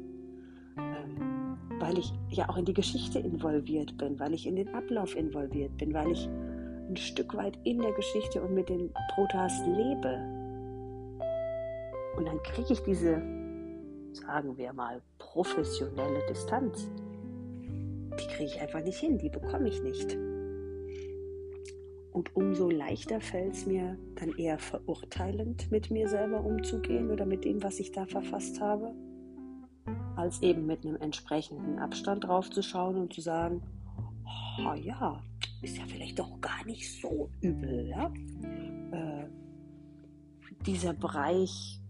Ähm, 0.77 1.57
weil 1.79 1.99
ich 1.99 2.13
ja 2.31 2.49
auch 2.49 2.57
in 2.57 2.65
die 2.65 2.75
Geschichte 2.75 3.21
involviert 3.21 3.97
bin, 3.97 4.19
weil 4.19 4.35
ich 4.35 4.45
in 4.45 4.57
den 4.57 4.75
Ablauf 4.75 5.15
involviert 5.15 5.77
bin, 5.77 5.95
weil 5.95 6.11
ich 6.11 6.29
ein 6.89 6.97
Stück 6.97 7.37
weit 7.37 7.57
in 7.63 7.79
der 7.79 7.93
Geschichte 7.93 8.43
und 8.43 8.55
mit 8.55 8.69
den 8.69 8.93
Protas 9.15 9.57
lebe. 9.67 10.19
Und 12.17 12.27
dann 12.27 12.43
kriege 12.43 12.73
ich 12.73 12.83
diese 12.83 13.23
sagen 14.17 14.57
wir 14.57 14.73
mal, 14.73 15.03
professionelle 15.19 16.25
Distanz, 16.29 16.89
die 18.19 18.27
kriege 18.29 18.45
ich 18.45 18.61
einfach 18.61 18.83
nicht 18.83 18.99
hin, 18.99 19.19
die 19.19 19.29
bekomme 19.29 19.69
ich 19.69 19.83
nicht. 19.83 20.17
Und 22.13 22.35
umso 22.35 22.71
leichter 22.71 23.21
fällt 23.21 23.55
es 23.55 23.67
mir, 23.67 23.99
dann 24.15 24.31
eher 24.37 24.59
verurteilend 24.59 25.71
mit 25.71 25.91
mir 25.91 26.09
selber 26.09 26.43
umzugehen 26.43 27.11
oder 27.11 27.27
mit 27.27 27.45
dem, 27.45 27.63
was 27.63 27.79
ich 27.79 27.93
da 27.93 28.07
verfasst 28.07 28.61
habe, 28.61 28.95
als 30.17 30.41
eben 30.41 30.65
mit 30.65 30.87
einem 30.87 30.97
entsprechenden 30.97 31.79
Abstand 31.79 32.25
drauf 32.25 32.49
zu 32.51 32.63
schauen 32.63 32.97
und 32.97 33.13
zu 33.13 33.21
sagen, 33.21 33.63
oh 34.61 34.75
ja, 34.75 35.23
ist 35.61 35.77
ja 35.77 35.85
vielleicht 35.87 36.19
doch 36.19 36.41
gar 36.41 36.65
nicht 36.65 37.01
so 37.01 37.29
übel. 37.43 37.87
Ja? 37.89 38.11
Äh, 38.93 39.27
dieser 40.65 40.95
Bereich 40.95 41.81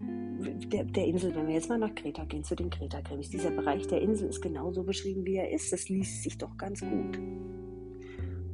der, 0.47 0.85
der, 0.85 1.07
Insel, 1.07 1.35
wenn 1.35 1.47
wir 1.47 1.55
jetzt 1.55 1.69
mal 1.69 1.79
nach 1.79 1.95
Kreta 1.95 2.25
gehen, 2.25 2.45
zu 2.45 2.55
den 2.55 2.71
Kreta-Krimis, 2.71 3.31
dieser 3.31 3.51
Bereich 3.51 3.87
der 3.87 4.01
Insel 4.01 4.29
ist 4.29 4.41
genauso 4.41 4.83
beschrieben, 4.83 5.25
wie 5.25 5.37
er 5.37 5.51
ist. 5.51 5.73
Das 5.73 5.89
liest 5.89 6.23
sich 6.23 6.39
doch 6.39 6.57
ganz 6.57 6.81
gut. 6.81 7.19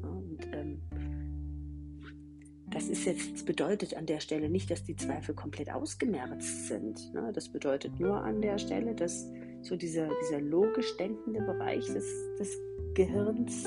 Und 0.03 0.39
ähm, 0.53 0.81
das 2.71 2.89
ist 2.89 3.05
jetzt, 3.05 3.33
das 3.35 3.45
bedeutet 3.45 3.97
an 3.97 4.07
der 4.07 4.21
Stelle 4.21 4.49
nicht, 4.49 4.71
dass 4.71 4.85
die 4.85 4.97
Zweifel 4.97 5.35
komplett 5.35 5.71
ausgemerzt 5.71 6.69
sind. 6.69 7.13
Ne? 7.15 7.31
Das 7.35 7.49
bedeutet 7.49 8.01
nur 8.01 8.23
an 8.23 8.41
der 8.41 8.59
Stelle, 8.59 8.95
dass 8.95 9.31
so 9.63 9.77
dieser, 9.77 10.09
dieser 10.23 10.41
logisch 10.41 10.97
denkende 10.97 11.41
Bereich 11.43 11.87
des, 11.87 12.05
des 12.39 12.59
Gehirns, 12.95 13.67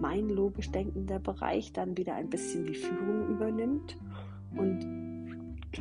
mein 0.00 0.28
logisch 0.28 0.70
denkender 0.70 1.18
Bereich, 1.18 1.72
dann 1.72 1.96
wieder 1.96 2.14
ein 2.14 2.28
bisschen 2.28 2.66
die 2.66 2.74
Führung 2.74 3.28
übernimmt 3.30 3.98
und 4.56 4.94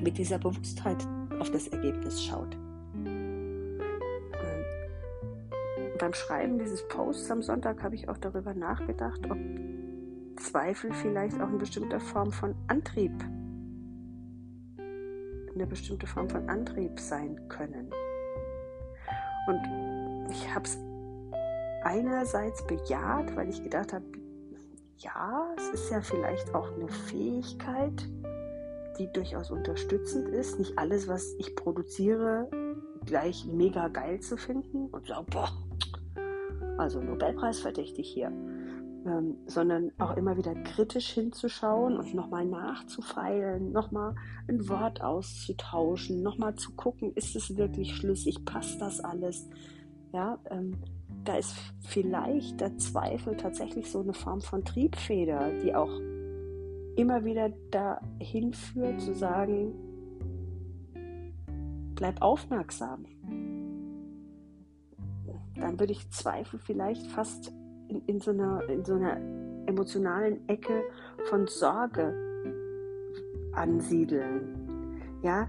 mit 0.01 0.17
dieser 0.17 0.39
Bewusstheit 0.39 1.05
auf 1.43 1.51
das 1.51 1.67
Ergebnis 1.67 2.23
schaut. 2.23 2.55
Ähm, 2.95 3.77
beim 5.99 6.13
Schreiben 6.13 6.57
dieses 6.57 6.87
Posts 6.87 7.31
am 7.31 7.41
Sonntag 7.41 7.83
habe 7.83 7.95
ich 7.95 8.07
auch 8.07 8.17
darüber 8.17 8.53
nachgedacht, 8.53 9.19
ob 9.29 9.37
Zweifel 10.37 10.93
vielleicht 10.93 11.41
auch 11.41 11.49
eine 11.49 11.57
bestimmte 11.57 11.99
Form 11.99 12.31
von 12.31 12.55
Antrieb, 12.67 13.11
eine 15.53 15.67
bestimmte 15.67 16.07
Form 16.07 16.29
von 16.29 16.47
Antrieb 16.47 16.97
sein 16.97 17.37
können. 17.49 17.91
Und 19.47 20.31
ich 20.31 20.55
habe 20.55 20.63
es 20.63 20.77
einerseits 21.83 22.65
bejaht, 22.65 23.35
weil 23.35 23.49
ich 23.49 23.61
gedacht 23.61 23.91
habe, 23.91 24.05
ja, 24.99 25.53
es 25.57 25.81
ist 25.81 25.91
ja 25.91 25.99
vielleicht 25.99 26.55
auch 26.55 26.71
eine 26.73 26.87
Fähigkeit, 26.87 28.07
die 28.97 29.11
durchaus 29.11 29.51
unterstützend 29.51 30.29
ist. 30.29 30.59
Nicht 30.59 30.77
alles, 30.77 31.07
was 31.07 31.33
ich 31.39 31.55
produziere, 31.55 32.49
gleich 33.05 33.45
mega 33.45 33.87
geil 33.87 34.19
zu 34.19 34.37
finden 34.37 34.87
und 34.87 35.07
so, 35.07 35.15
boah, 35.29 35.49
also 36.77 37.01
Nobelpreis 37.01 37.59
verdächtig 37.59 38.09
hier. 38.09 38.31
Ähm, 39.05 39.35
sondern 39.47 39.91
auch 39.97 40.15
immer 40.15 40.37
wieder 40.37 40.55
kritisch 40.55 41.09
hinzuschauen 41.09 41.97
und 41.97 42.13
nochmal 42.13 42.45
nachzufeilen, 42.45 43.73
nochmal 43.73 44.15
ein 44.47 44.69
Wort 44.69 45.01
auszutauschen, 45.01 46.23
nochmal 46.23 46.55
zu 46.55 46.71
gucken, 46.71 47.11
ist 47.15 47.35
es 47.35 47.57
wirklich 47.57 47.97
schlüssig, 47.97 48.45
passt 48.45 48.79
das 48.79 49.01
alles? 49.01 49.49
Ja, 50.13 50.39
ähm, 50.49 50.77
da 51.25 51.35
ist 51.35 51.53
vielleicht 51.81 52.61
der 52.61 52.77
Zweifel 52.77 53.35
tatsächlich 53.35 53.91
so 53.91 53.99
eine 53.99 54.13
Form 54.13 54.39
von 54.39 54.63
Triebfeder, 54.63 55.51
die 55.61 55.75
auch 55.75 55.91
immer 56.95 57.25
wieder 57.25 57.49
dahin 57.71 58.53
führt, 58.53 59.01
zu 59.01 59.13
sagen, 59.13 59.73
bleib 61.95 62.21
aufmerksam. 62.21 63.05
Dann 65.55 65.79
würde 65.79 65.93
ich 65.93 66.09
Zweifel 66.09 66.59
vielleicht 66.59 67.07
fast 67.07 67.53
in, 67.87 68.01
in, 68.05 68.19
so 68.19 68.31
einer, 68.31 68.67
in 68.69 68.83
so 68.83 68.95
einer 68.95 69.17
emotionalen 69.67 70.47
Ecke 70.49 70.83
von 71.25 71.47
Sorge 71.47 72.13
ansiedeln. 73.53 75.01
Ja, 75.21 75.47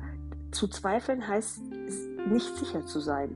zu 0.50 0.68
zweifeln 0.68 1.26
heißt 1.26 1.60
nicht 2.28 2.56
sicher 2.56 2.84
zu 2.86 3.00
sein. 3.00 3.34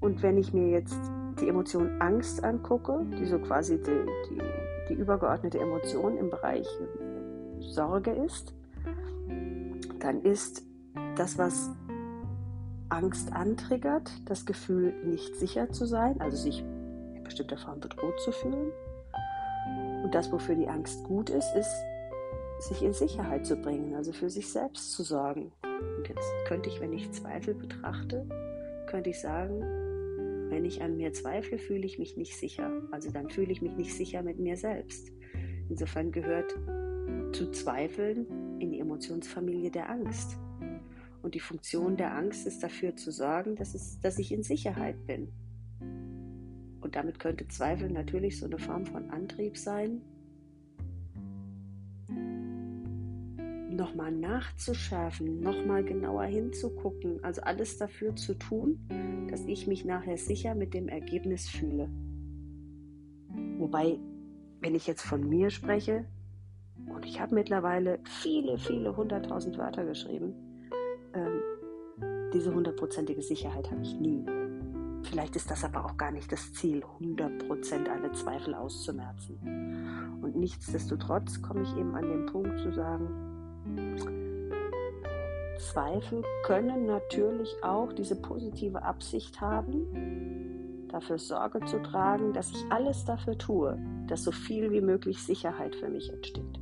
Und 0.00 0.22
wenn 0.22 0.38
ich 0.38 0.52
mir 0.52 0.68
jetzt 0.68 0.98
die 1.40 1.48
Emotion 1.48 2.00
Angst 2.00 2.42
angucke, 2.44 3.04
die 3.18 3.26
so 3.26 3.38
quasi 3.38 3.78
die, 3.78 4.06
die 4.30 4.40
die 4.88 4.94
übergeordnete 4.94 5.58
Emotion 5.58 6.16
im 6.16 6.30
Bereich 6.30 6.66
Sorge 7.60 8.10
ist, 8.10 8.52
dann 10.00 10.22
ist 10.22 10.62
das, 11.16 11.38
was 11.38 11.70
Angst 12.88 13.32
antriggert, 13.32 14.10
das 14.26 14.44
Gefühl, 14.46 14.92
nicht 15.04 15.34
sicher 15.36 15.70
zu 15.70 15.86
sein, 15.86 16.20
also 16.20 16.36
sich 16.36 16.60
in 16.60 17.24
bestimmter 17.24 17.56
Form 17.56 17.80
bedroht 17.80 18.20
zu 18.20 18.32
fühlen. 18.32 18.70
Und 20.02 20.14
das, 20.14 20.30
wofür 20.30 20.54
die 20.54 20.68
Angst 20.68 21.02
gut 21.04 21.30
ist, 21.30 21.54
ist, 21.56 21.74
sich 22.60 22.82
in 22.82 22.92
Sicherheit 22.92 23.46
zu 23.46 23.56
bringen, 23.56 23.94
also 23.94 24.12
für 24.12 24.30
sich 24.30 24.52
selbst 24.52 24.92
zu 24.92 25.02
sorgen. 25.02 25.52
Und 25.62 26.08
jetzt 26.08 26.32
könnte 26.46 26.68
ich, 26.68 26.80
wenn 26.80 26.92
ich 26.92 27.10
Zweifel 27.12 27.54
betrachte, 27.54 28.26
könnte 28.86 29.10
ich 29.10 29.20
sagen, 29.20 29.62
wenn 30.50 30.64
ich 30.64 30.82
an 30.82 30.96
mir 30.96 31.12
zweifle, 31.12 31.58
fühle 31.58 31.86
ich 31.86 31.98
mich 31.98 32.16
nicht 32.16 32.36
sicher. 32.36 32.82
Also 32.90 33.10
dann 33.10 33.30
fühle 33.30 33.52
ich 33.52 33.62
mich 33.62 33.76
nicht 33.76 33.94
sicher 33.94 34.22
mit 34.22 34.38
mir 34.38 34.56
selbst. 34.56 35.12
Insofern 35.68 36.12
gehört 36.12 36.54
zu 37.32 37.50
zweifeln 37.50 38.26
in 38.60 38.70
die 38.70 38.80
Emotionsfamilie 38.80 39.70
der 39.70 39.90
Angst. 39.90 40.38
Und 41.22 41.34
die 41.34 41.40
Funktion 41.40 41.96
der 41.96 42.14
Angst 42.14 42.46
ist 42.46 42.62
dafür 42.62 42.96
zu 42.96 43.10
sorgen, 43.10 43.56
dass, 43.56 43.74
es, 43.74 43.98
dass 44.00 44.18
ich 44.18 44.30
in 44.30 44.42
Sicherheit 44.42 45.06
bin. 45.06 45.32
Und 46.80 46.96
damit 46.96 47.18
könnte 47.18 47.48
Zweifel 47.48 47.90
natürlich 47.90 48.38
so 48.38 48.46
eine 48.46 48.58
Form 48.58 48.84
von 48.84 49.10
Antrieb 49.10 49.56
sein, 49.56 50.02
nochmal 53.76 54.12
nachzuschärfen, 54.12 55.40
nochmal 55.40 55.84
genauer 55.84 56.24
hinzugucken, 56.24 57.22
also 57.22 57.42
alles 57.42 57.78
dafür 57.78 58.14
zu 58.16 58.34
tun, 58.34 58.78
dass 59.30 59.44
ich 59.46 59.66
mich 59.66 59.84
nachher 59.84 60.16
sicher 60.16 60.54
mit 60.54 60.74
dem 60.74 60.88
Ergebnis 60.88 61.48
fühle. 61.48 61.88
Wobei, 63.58 63.98
wenn 64.60 64.74
ich 64.74 64.86
jetzt 64.86 65.02
von 65.02 65.28
mir 65.28 65.50
spreche, 65.50 66.04
und 66.86 67.06
ich 67.06 67.20
habe 67.20 67.34
mittlerweile 67.34 67.98
viele, 68.04 68.58
viele 68.58 68.96
hunderttausend 68.96 69.58
Wörter 69.58 69.84
geschrieben, 69.84 70.34
ähm, 71.14 71.40
diese 72.32 72.52
hundertprozentige 72.52 73.22
Sicherheit 73.22 73.70
habe 73.70 73.82
ich 73.82 73.94
nie. 73.98 74.24
Vielleicht 75.04 75.36
ist 75.36 75.50
das 75.50 75.64
aber 75.64 75.84
auch 75.84 75.96
gar 75.96 76.10
nicht 76.10 76.32
das 76.32 76.52
Ziel, 76.54 76.82
100% 77.00 77.88
alle 77.88 78.10
Zweifel 78.12 78.54
auszumerzen. 78.54 80.18
Und 80.22 80.34
nichtsdestotrotz 80.34 81.42
komme 81.42 81.62
ich 81.62 81.76
eben 81.76 81.94
an 81.94 82.08
den 82.08 82.26
Punkt 82.26 82.58
zu 82.58 82.72
sagen, 82.72 83.23
Zweifel 85.58 86.22
können 86.44 86.86
natürlich 86.86 87.52
auch 87.62 87.92
diese 87.92 88.16
positive 88.16 88.82
Absicht 88.82 89.40
haben, 89.40 90.88
dafür 90.88 91.18
Sorge 91.18 91.60
zu 91.64 91.82
tragen, 91.82 92.32
dass 92.32 92.50
ich 92.50 92.64
alles 92.70 93.04
dafür 93.04 93.36
tue, 93.36 93.78
dass 94.06 94.22
so 94.22 94.30
viel 94.30 94.70
wie 94.70 94.80
möglich 94.80 95.20
Sicherheit 95.22 95.74
für 95.74 95.88
mich 95.88 96.12
entsteht. 96.12 96.60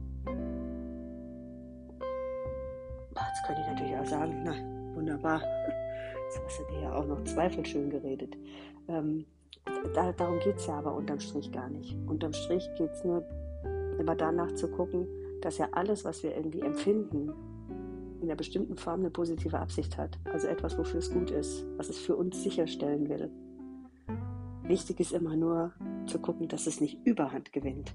Jetzt 3.14 3.46
könnte 3.46 3.60
ich 3.62 3.68
natürlich 3.68 3.96
auch 3.96 4.06
sagen, 4.06 4.42
na, 4.44 4.54
wunderbar, 4.94 5.42
jetzt 6.24 6.40
hast 6.44 6.60
du 6.60 6.74
dir 6.74 6.82
ja 6.82 6.94
auch 6.94 7.06
noch 7.06 7.22
Zweifel 7.24 7.66
schön 7.66 7.90
geredet. 7.90 8.36
Ähm, 8.88 9.26
da, 9.94 10.12
darum 10.12 10.38
geht 10.40 10.56
es 10.56 10.66
ja 10.66 10.78
aber 10.78 10.94
unterm 10.94 11.20
Strich 11.20 11.52
gar 11.52 11.68
nicht. 11.68 11.96
Unterm 12.06 12.32
Strich 12.32 12.68
geht 12.78 12.90
es 12.92 13.04
nur 13.04 13.24
immer 13.98 14.14
danach 14.14 14.52
zu 14.54 14.68
gucken, 14.68 15.06
dass 15.44 15.58
ja 15.58 15.68
alles, 15.72 16.04
was 16.04 16.22
wir 16.22 16.36
irgendwie 16.36 16.60
empfinden, 16.60 17.32
in 18.22 18.28
einer 18.28 18.36
bestimmten 18.36 18.76
Form 18.76 19.00
eine 19.00 19.10
positive 19.10 19.58
Absicht 19.58 19.98
hat. 19.98 20.18
Also 20.24 20.46
etwas, 20.46 20.78
wofür 20.78 21.00
es 21.00 21.12
gut 21.12 21.30
ist, 21.30 21.64
was 21.76 21.88
es 21.88 21.98
für 21.98 22.16
uns 22.16 22.42
sicherstellen 22.42 23.08
will. 23.08 23.30
Wichtig 24.64 25.00
ist 25.00 25.12
immer 25.12 25.36
nur 25.36 25.72
zu 26.06 26.20
gucken, 26.20 26.48
dass 26.48 26.66
es 26.66 26.80
nicht 26.80 27.04
überhand 27.04 27.52
gewinnt. 27.52 27.92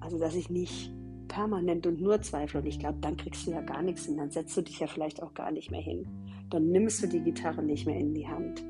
Also 0.00 0.18
dass 0.18 0.34
ich 0.34 0.50
nicht 0.50 0.92
permanent 1.28 1.86
und 1.86 2.00
nur 2.00 2.20
zweifle 2.20 2.60
und 2.60 2.66
ich 2.66 2.78
glaube, 2.78 2.98
dann 3.00 3.16
kriegst 3.16 3.46
du 3.46 3.52
ja 3.52 3.60
gar 3.60 3.82
nichts 3.82 4.06
hin, 4.06 4.16
dann 4.16 4.30
setzt 4.30 4.56
du 4.56 4.62
dich 4.62 4.80
ja 4.80 4.86
vielleicht 4.86 5.22
auch 5.22 5.34
gar 5.34 5.50
nicht 5.50 5.70
mehr 5.70 5.80
hin. 5.80 6.06
Dann 6.50 6.68
nimmst 6.68 7.02
du 7.02 7.06
die 7.06 7.20
Gitarre 7.20 7.62
nicht 7.62 7.86
mehr 7.86 7.98
in 7.98 8.14
die 8.14 8.26
Hand. 8.26 8.64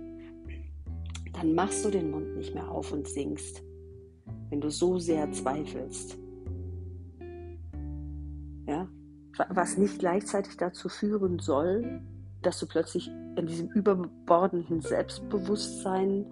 Dann 1.32 1.54
machst 1.54 1.84
du 1.84 1.90
den 1.90 2.10
Mund 2.10 2.36
nicht 2.36 2.54
mehr 2.54 2.68
auf 2.70 2.92
und 2.92 3.06
singst, 3.06 3.62
wenn 4.50 4.60
du 4.60 4.70
so 4.70 4.98
sehr 4.98 5.30
zweifelst. 5.30 6.18
Ja, 8.68 8.88
was 9.48 9.78
nicht 9.78 9.98
gleichzeitig 9.98 10.56
dazu 10.56 10.88
führen 10.88 11.38
soll, 11.38 12.02
dass 12.42 12.58
du 12.60 12.66
plötzlich 12.66 13.10
in 13.36 13.46
diesem 13.46 13.68
überbordenden 13.70 14.80
Selbstbewusstsein 14.80 16.26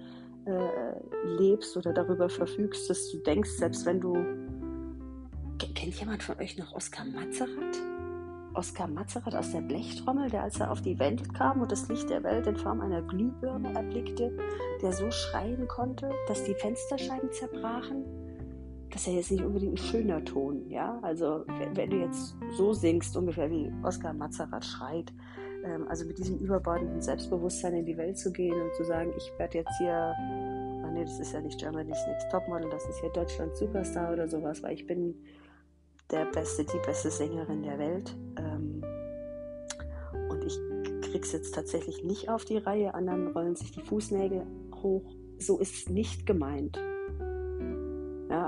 äh, 0.45 1.37
lebst 1.39 1.77
oder 1.77 1.93
darüber 1.93 2.29
verfügst, 2.29 2.89
dass 2.91 3.11
du 3.11 3.19
denkst, 3.19 3.51
selbst 3.51 3.87
wenn 3.87 4.01
du 4.01 4.15
Kennt 5.87 6.01
jemand 6.01 6.23
von 6.23 6.37
euch 6.41 6.59
noch 6.59 6.75
Oskar 6.75 7.05
Matzerath? 7.05 7.81
Oskar 8.55 8.89
Matzerath 8.89 9.37
aus 9.37 9.53
der 9.53 9.61
Blechtrommel, 9.61 10.29
der 10.31 10.43
als 10.43 10.59
er 10.59 10.73
auf 10.73 10.83
die 10.83 10.99
Welt 10.99 11.33
kam 11.35 11.61
und 11.61 11.71
das 11.71 11.89
Licht 11.89 12.11
der 12.11 12.25
Welt 12.25 12.47
in 12.47 12.57
Form 12.57 12.81
einer 12.81 13.03
Glühbirne 13.03 13.73
erblickte, 13.73 14.37
der 14.83 14.93
so 14.93 15.11
schreien 15.11 15.69
konnte, 15.69 16.11
dass 16.27 16.43
die 16.45 16.55
Fensterscheiben 16.55 17.31
zerbrachen. 17.31 18.05
Das 18.91 19.03
ist 19.03 19.07
ja 19.09 19.13
jetzt 19.15 19.31
nicht 19.33 19.45
unbedingt 19.45 19.75
ein 19.75 19.77
schöner 19.77 20.25
Ton, 20.25 20.69
ja. 20.71 20.99
Also 21.03 21.45
wenn 21.75 21.91
du 21.91 21.97
jetzt 21.97 22.37
so 22.57 22.73
singst, 22.73 23.17
ungefähr 23.17 23.51
wie 23.51 23.73
Oskar 23.83 24.15
Matzerath 24.15 24.65
schreit, 24.65 25.13
ähm, 25.65 25.87
also 25.89 26.05
mit 26.05 26.19
diesem 26.19 26.39
überbordenden 26.39 27.03
Selbstbewusstsein 27.03 27.75
in 27.75 27.85
die 27.85 27.97
Welt 27.97 28.19
zu 28.19 28.33
gehen 28.33 28.55
und 28.55 28.75
zu 28.75 28.85
sagen, 28.85 29.13
ich 29.17 29.33
werde 29.39 29.59
jetzt 29.59 29.77
hier, 29.79 30.15
ach 30.85 30.91
nee, 30.93 31.05
das 31.05 31.19
ist 31.19 31.33
ja 31.33 31.41
nicht 31.41 31.59
Germany's 31.59 32.07
Next 32.07 32.31
Topmodel, 32.31 32.71
das 32.71 32.89
ist 32.89 33.01
hier 33.01 33.11
Deutschland 33.11 33.57
Superstar 33.57 34.13
oder 34.13 34.29
sowas, 34.29 34.63
weil 34.63 34.75
ich 34.75 34.87
bin 34.87 35.15
der 36.11 36.27
beste, 36.27 36.65
die 36.65 36.79
beste 36.87 37.11
Sängerin 37.11 37.63
der 37.63 37.79
Welt. 37.79 38.17
Ähm, 38.39 38.83
und 40.31 40.45
ich 40.45 40.59
krieg's 41.11 41.33
jetzt 41.33 41.55
tatsächlich 41.55 42.05
nicht 42.05 42.29
auf 42.29 42.45
die 42.45 42.59
Reihe. 42.59 42.95
Anderen 42.95 43.29
rollen 43.29 43.57
sich 43.57 43.73
die 43.73 43.83
Fußnägel 43.83 44.47
hoch. 44.83 45.05
So 45.39 45.59
ist 45.59 45.75
es 45.75 45.89
nicht 45.89 46.27
gemeint. 46.27 46.79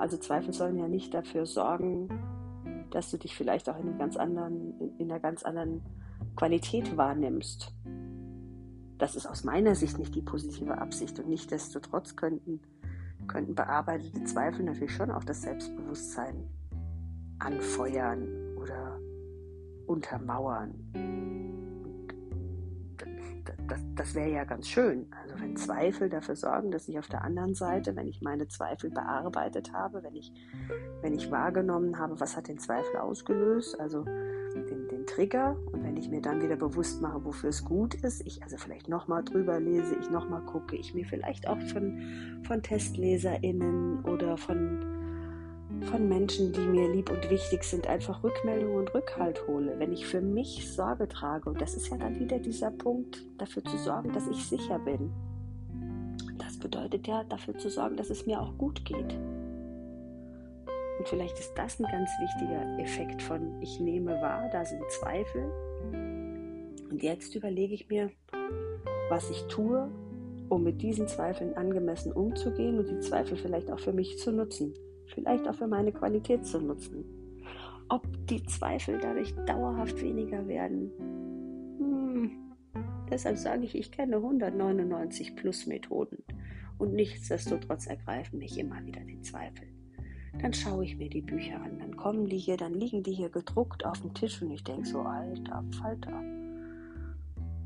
Also 0.01 0.17
Zweifel 0.17 0.53
sollen 0.53 0.79
ja 0.79 0.89
nicht 0.89 1.15
dafür 1.15 1.47
sorgen, 1.47 2.09
dass 2.91 3.11
du 3.11 3.19
dich 3.19 3.35
vielleicht 3.35 3.69
auch 3.69 3.79
in, 3.79 3.89
einem 3.89 3.99
ganz 3.99 4.17
anderen, 4.17 4.97
in 4.99 5.11
einer 5.11 5.21
ganz 5.21 5.43
anderen 5.43 5.83
Qualität 6.37 6.97
wahrnimmst. 6.97 7.73
Das 8.99 9.15
ist 9.15 9.27
aus 9.27 9.45
meiner 9.45 9.75
Sicht 9.75 9.99
nicht 9.99 10.15
die 10.15 10.23
positive 10.23 10.79
Absicht 10.79 11.19
und 11.19 11.29
nichtsdestotrotz 11.29 12.17
könnten, 12.17 12.61
könnten 13.29 13.55
bearbeitete 13.55 14.25
Zweifel 14.25 14.65
natürlich 14.65 14.95
schon 14.95 15.11
auch 15.11 15.25
das 15.25 15.43
Selbstbewusstsein 15.43 16.49
anfeuern 17.39 18.27
oder 18.57 18.99
untermauern. 19.87 21.58
Das, 23.68 23.81
das 23.94 24.14
wäre 24.14 24.31
ja 24.31 24.44
ganz 24.44 24.68
schön. 24.68 25.07
Also 25.22 25.40
wenn 25.40 25.57
Zweifel 25.57 26.09
dafür 26.09 26.37
sorgen, 26.37 26.70
dass 26.70 26.88
ich 26.88 26.98
auf 26.98 27.07
der 27.07 27.22
anderen 27.22 27.54
Seite, 27.54 27.94
wenn 27.96 28.09
ich 28.09 28.20
meine 28.22 28.48
Zweifel 28.48 28.90
bearbeitet 28.90 29.72
habe, 29.72 30.02
wenn 30.02 30.14
ich, 30.14 30.33
wenn 31.02 31.14
ich 31.14 31.31
wahrgenommen 31.31 31.98
habe, 31.98 32.18
was 32.18 32.37
hat 32.37 32.48
den 32.48 32.59
Zweifel 32.59 32.96
ausgelöst, 32.96 33.78
also 33.78 34.04
den, 34.04 34.88
den 34.88 35.07
Trigger, 35.07 35.57
und 35.72 35.85
wenn 35.85 35.96
ich 35.96 36.09
mir 36.09 36.20
dann 36.20 36.42
wieder 36.42 36.57
bewusst 36.57 37.00
mache, 37.00 37.24
wofür 37.24 37.50
es 37.50 37.64
gut 37.64 37.94
ist, 37.94 38.26
ich 38.26 38.42
also 38.42 38.57
vielleicht 38.57 38.88
nochmal 38.88 39.22
drüber 39.22 39.61
lese, 39.61 39.94
ich 40.00 40.11
nochmal 40.11 40.42
gucke, 40.42 40.74
ich 40.76 40.94
mir 40.94 41.04
vielleicht 41.04 41.46
auch 41.46 41.61
von, 41.72 42.42
von 42.46 42.62
TestleserInnen 42.62 44.04
oder 44.04 44.37
von 44.37 44.98
von 45.87 46.09
Menschen, 46.09 46.53
die 46.53 46.61
mir 46.61 46.93
lieb 46.93 47.11
und 47.11 47.31
wichtig 47.31 47.64
sind, 47.64 47.87
einfach 47.87 48.23
Rückmeldung 48.23 48.75
und 48.75 48.95
Rückhalt 48.95 49.47
hole, 49.47 49.79
wenn 49.79 49.93
ich 49.93 50.07
für 50.07 50.21
mich 50.21 50.73
Sorge 50.73 51.09
trage. 51.09 51.49
Und 51.49 51.61
das 51.61 51.75
ist 51.75 51.88
ja 51.88 51.97
dann 51.97 52.19
wieder 52.19 52.38
dieser 52.38 52.71
Punkt, 52.71 53.25
dafür 53.38 53.64
zu 53.64 53.79
sorgen, 53.79 54.12
dass 54.12 54.27
ich 54.29 54.45
sicher 54.45 54.79
bin. 54.79 55.11
Das 56.38 56.59
bedeutet 56.59 57.07
ja, 57.07 57.25
dafür 57.25 57.57
zu 57.57 57.71
sorgen, 57.71 57.97
dass 57.97 58.11
es 58.11 58.27
mir 58.27 58.41
auch 58.41 58.57
gut 58.59 58.85
geht. 58.85 59.14
Und 60.99 61.07
vielleicht 61.07 61.38
ist 61.38 61.53
das 61.55 61.79
ein 61.79 61.87
ganz 61.91 62.11
wichtiger 62.21 62.79
Effekt 62.79 63.23
von, 63.23 63.62
ich 63.62 63.79
nehme 63.79 64.21
wahr, 64.21 64.49
da 64.51 64.64
sind 64.64 64.83
Zweifel. 64.91 65.45
Und 66.91 67.03
jetzt 67.03 67.35
überlege 67.35 67.75
ich 67.75 67.88
mir, 67.88 68.11
was 69.09 69.31
ich 69.31 69.43
tue, 69.45 69.88
um 70.49 70.64
mit 70.64 70.83
diesen 70.83 71.07
Zweifeln 71.07 71.57
angemessen 71.57 72.12
umzugehen 72.12 72.79
und 72.79 72.88
die 72.88 73.01
Zweifel 73.01 73.37
vielleicht 73.37 73.71
auch 73.71 73.79
für 73.79 73.93
mich 73.93 74.19
zu 74.19 74.33
nutzen 74.33 74.75
vielleicht 75.14 75.49
auch 75.49 75.55
für 75.55 75.66
meine 75.66 75.92
Qualität 75.92 76.47
zu 76.47 76.61
nutzen. 76.61 77.05
Ob 77.88 78.07
die 78.27 78.42
Zweifel 78.42 78.99
dadurch 79.01 79.35
dauerhaft 79.47 80.01
weniger 80.03 80.47
werden? 80.47 80.90
Hm. 81.79 82.31
Deshalb 83.11 83.38
sage 83.38 83.64
ich, 83.64 83.75
ich 83.75 83.90
kenne 83.90 84.16
199 84.16 85.35
plus 85.35 85.66
Methoden 85.66 86.23
und 86.79 86.94
nichtsdestotrotz 86.94 87.87
ergreifen 87.87 88.38
mich 88.38 88.59
immer 88.59 88.85
wieder 88.85 89.01
die 89.01 89.21
Zweifel. 89.23 89.68
Dann 90.40 90.53
schaue 90.53 90.85
ich 90.85 90.97
mir 90.97 91.09
die 91.09 91.23
Bücher 91.23 91.61
an, 91.61 91.79
dann 91.79 91.97
kommen 91.97 92.27
die 92.27 92.37
hier, 92.37 92.57
dann 92.57 92.75
liegen 92.75 93.03
die 93.03 93.12
hier 93.12 93.31
gedruckt 93.31 93.85
auf 93.85 94.01
dem 94.03 94.14
Tisch 94.14 94.40
und 94.42 94.51
ich 94.51 94.62
denke 94.62 94.87
so, 94.87 95.01
alter 95.01 95.64
Falter, 95.81 96.23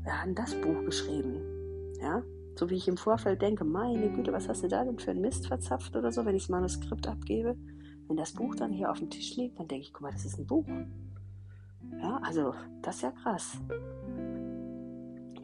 wer 0.03 0.19
hat 0.19 0.27
denn 0.27 0.35
das 0.35 0.55
Buch 0.55 0.83
geschrieben? 0.85 1.41
Ja, 2.01 2.23
so 2.55 2.69
wie 2.69 2.75
ich 2.75 2.87
im 2.87 2.97
Vorfeld 2.97 3.41
denke, 3.41 3.63
meine 3.63 4.09
Güte, 4.11 4.31
was 4.31 4.47
hast 4.47 4.63
du 4.63 4.67
da 4.67 4.83
denn 4.83 4.99
für 4.99 5.11
ein 5.11 5.21
Mist 5.21 5.47
verzapft 5.47 5.95
oder 5.95 6.11
so, 6.11 6.25
wenn 6.25 6.35
ich 6.35 6.43
das 6.43 6.49
Manuskript 6.49 7.07
abgebe. 7.07 7.55
Wenn 8.07 8.17
das 8.17 8.33
Buch 8.33 8.55
dann 8.55 8.71
hier 8.71 8.91
auf 8.91 8.99
dem 8.99 9.09
Tisch 9.09 9.35
liegt, 9.37 9.59
dann 9.59 9.67
denke 9.67 9.85
ich, 9.85 9.93
guck 9.93 10.01
mal, 10.01 10.11
das 10.11 10.25
ist 10.25 10.37
ein 10.37 10.45
Buch. 10.45 10.65
Ja, 12.01 12.19
also 12.23 12.53
das 12.81 12.97
ist 12.97 13.01
ja 13.01 13.11
krass. 13.11 13.57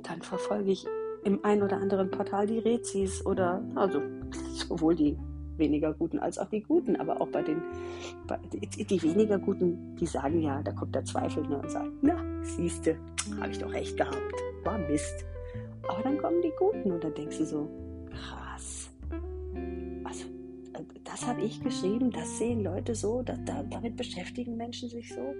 Dann 0.04 0.22
verfolge 0.22 0.72
ich 0.72 0.86
im 1.24 1.44
ein 1.44 1.64
oder 1.64 1.78
anderen 1.78 2.10
Portal 2.10 2.48
die 2.48 2.60
Rezis 2.60 3.26
oder 3.26 3.62
also 3.76 4.02
sowohl 4.54 4.96
die 4.96 5.18
weniger 5.58 5.94
guten 5.94 6.20
als 6.20 6.38
auch 6.38 6.50
die 6.50 6.62
guten, 6.62 6.96
aber 6.96 7.22
auch 7.22 7.28
bei 7.28 7.42
den 7.42 7.62
bei, 8.28 8.40
die, 8.54 8.86
die, 8.86 9.04
weniger 9.04 9.38
guten, 9.38 9.96
die 9.98 10.06
sagen 10.06 10.42
ja, 10.42 10.64
da 10.64 10.72
kommt 10.72 10.96
der 10.96 11.04
Zweifel 11.04 11.46
ne, 11.48 11.60
und 11.60 11.70
sagt, 11.70 11.92
na, 12.02 12.16
siehste, 12.44 12.98
habe 13.40 13.52
ich 13.52 13.60
doch 13.60 13.72
recht 13.72 13.98
gehabt, 13.98 14.34
war 14.64 14.78
Mist. 14.78 15.26
Aber 15.90 16.04
dann 16.04 16.20
kommen 16.20 16.40
die 16.44 16.54
Guten 16.60 16.92
und 16.92 17.04
dann 17.04 17.16
denkst 17.16 17.40
du 17.40 17.46
so, 17.46 17.68
krass. 18.12 18.92
Also, 20.04 20.26
äh, 20.74 20.84
das 21.04 21.26
habe 21.26 21.42
ich 21.42 21.64
geschrieben, 21.64 22.12
das 22.12 22.38
sehen 22.38 22.64
Leute 22.64 22.94
so, 22.94 23.24
da, 23.24 23.36
da, 23.44 23.64
damit 23.64 23.98
beschäftigen 23.98 24.56
Menschen 24.56 24.88
sich 24.88 25.12
so. 25.12 25.34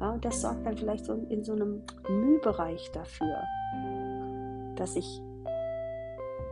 Ja, 0.00 0.10
und 0.10 0.24
das 0.24 0.40
sorgt 0.40 0.66
dann 0.66 0.76
vielleicht 0.76 1.04
so 1.04 1.12
in 1.28 1.44
so 1.44 1.52
einem 1.52 1.82
Mühbereich 2.08 2.90
dafür, 2.92 3.44
dass 4.74 4.96
ich 4.96 5.22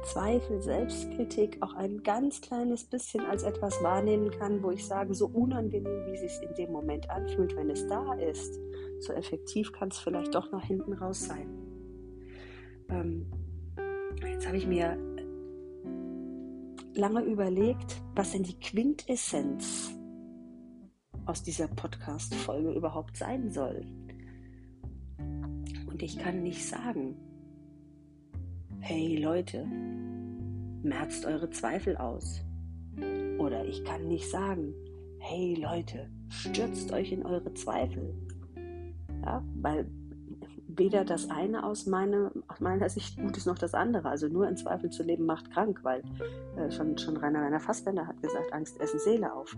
Zweifel, 0.05 0.61
Selbstkritik 0.61 1.59
auch 1.61 1.75
ein 1.75 2.05
ganz 2.05 2.41
kleines 2.41 2.85
bisschen 2.85 3.27
als 3.27 3.43
etwas 3.43 3.83
wahrnehmen 3.83 4.31
kann, 4.31 4.63
wo 4.63 4.71
ich 4.71 4.87
sage, 4.87 5.13
so 5.13 5.27
unangenehm, 5.27 6.07
wie 6.07 6.15
es 6.15 6.21
sich 6.21 6.49
in 6.49 6.55
dem 6.55 6.71
Moment 6.71 7.11
anfühlt, 7.11 7.57
wenn 7.57 7.69
es 7.69 7.85
da 7.89 8.15
ist, 8.15 8.61
so 9.01 9.13
effektiv 9.13 9.73
kann 9.73 9.89
es 9.89 9.99
vielleicht 9.99 10.37
doch 10.37 10.53
nach 10.53 10.65
hinten 10.65 10.93
raus 10.93 11.25
sein. 11.25 11.68
Ähm, 12.91 13.27
jetzt 14.23 14.47
habe 14.47 14.57
ich 14.57 14.67
mir 14.67 14.97
lange 16.95 17.23
überlegt, 17.23 18.03
was 18.15 18.33
denn 18.33 18.43
die 18.43 18.59
Quintessenz 18.59 19.93
aus 21.27 21.43
dieser 21.43 21.69
Podcast-Folge 21.69 22.73
überhaupt 22.73 23.17
sein 23.17 23.51
soll. 23.51 23.87
Und 25.87 26.03
ich 26.03 26.19
kann 26.19 26.43
nicht 26.43 26.67
sagen, 26.67 27.17
hey 28.81 29.17
Leute, 29.17 29.67
merzt 30.83 31.25
eure 31.27 31.51
Zweifel 31.51 31.97
aus. 31.97 32.41
Oder 33.39 33.65
ich 33.65 33.85
kann 33.85 34.09
nicht 34.09 34.29
sagen, 34.31 34.75
hey 35.19 35.55
Leute, 35.55 36.11
stürzt 36.29 36.93
euch 36.93 37.13
in 37.13 37.25
eure 37.25 37.53
Zweifel. 37.55 38.15
Ja, 39.25 39.45
weil 39.57 39.91
weder 40.79 41.05
das 41.05 41.29
eine 41.31 41.65
aus, 41.65 41.87
meine, 41.87 42.31
aus 42.47 42.61
meiner 42.61 42.89
Sicht 42.89 43.19
gut 43.19 43.37
ist 43.37 43.47
noch 43.47 43.59
das 43.59 43.75
andere. 43.75 44.09
Also 44.09 44.29
nur 44.29 44.49
in 44.49 44.57
Zweifel 44.57 44.91
zu 44.91 45.03
leben 45.03 45.27
macht 45.27 45.51
krank, 45.51 45.81
weil 45.83 46.03
äh, 46.57 46.71
schon, 46.71 46.97
schon 46.97 47.17
Rainer 47.17 47.43
Werner 47.43 47.61
Fassbender 47.61 48.07
hat 48.07 48.23
gesagt, 48.23 48.53
Angst 48.53 48.81
essen 48.81 48.99
Seele 48.99 49.33
auf. 49.33 49.55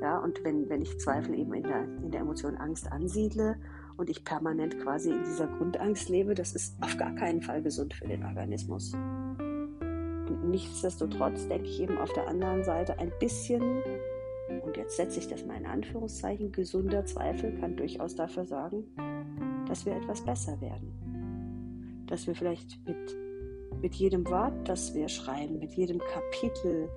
Ja, 0.00 0.18
und 0.18 0.44
wenn, 0.44 0.68
wenn 0.68 0.82
ich 0.82 0.98
Zweifel 0.98 1.34
eben 1.34 1.52
in 1.54 1.64
der, 1.64 1.84
in 1.84 2.10
der 2.10 2.20
Emotion 2.20 2.56
Angst 2.56 2.90
ansiedle 2.92 3.56
und 3.96 4.08
ich 4.08 4.24
permanent 4.24 4.78
quasi 4.80 5.10
in 5.10 5.24
dieser 5.24 5.46
Grundangst 5.46 6.08
lebe, 6.08 6.34
das 6.34 6.54
ist 6.54 6.76
auf 6.82 6.96
gar 6.96 7.14
keinen 7.14 7.42
Fall 7.42 7.62
gesund 7.62 7.94
für 7.94 8.06
den 8.06 8.24
Organismus. 8.24 8.94
Und 8.94 10.48
nichtsdestotrotz 10.48 11.48
denke 11.48 11.68
ich 11.68 11.80
eben 11.80 11.98
auf 11.98 12.12
der 12.12 12.28
anderen 12.28 12.62
Seite 12.64 12.98
ein 12.98 13.12
bisschen, 13.18 13.82
und 14.64 14.76
jetzt 14.76 14.96
setze 14.96 15.18
ich 15.18 15.28
das 15.28 15.44
mal 15.44 15.56
in 15.56 15.66
Anführungszeichen, 15.66 16.52
gesunder 16.52 17.04
Zweifel 17.04 17.52
kann 17.58 17.76
durchaus 17.76 18.14
dafür 18.14 18.44
sorgen, 18.44 18.84
dass 19.70 19.86
wir 19.86 19.96
etwas 19.96 20.22
besser 20.22 20.60
werden. 20.60 22.04
Dass 22.06 22.26
wir 22.26 22.34
vielleicht 22.34 22.86
mit, 22.86 23.16
mit 23.80 23.94
jedem 23.94 24.26
Wort, 24.28 24.68
das 24.68 24.94
wir 24.94 25.08
schreiben, 25.08 25.58
mit 25.58 25.72
jedem 25.72 25.98
Kapitel, 25.98 26.90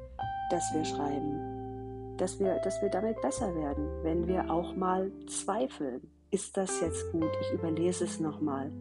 das 0.49 0.63
wir 0.73 0.83
schreiben, 0.83 2.17
dass 2.17 2.39
wir, 2.39 2.59
dass 2.59 2.81
wir 2.81 2.89
damit 2.89 3.21
besser 3.21 3.55
werden, 3.55 3.88
wenn 4.03 4.27
wir 4.27 4.51
auch 4.51 4.75
mal 4.75 5.09
zweifeln 5.27 6.01
ist 6.33 6.57
das 6.57 6.81
jetzt 6.81 7.12
gut? 7.12 7.29
Ich 7.41 7.53
überlese 7.53 8.05
es 8.05 8.19
nochmal. 8.19 8.71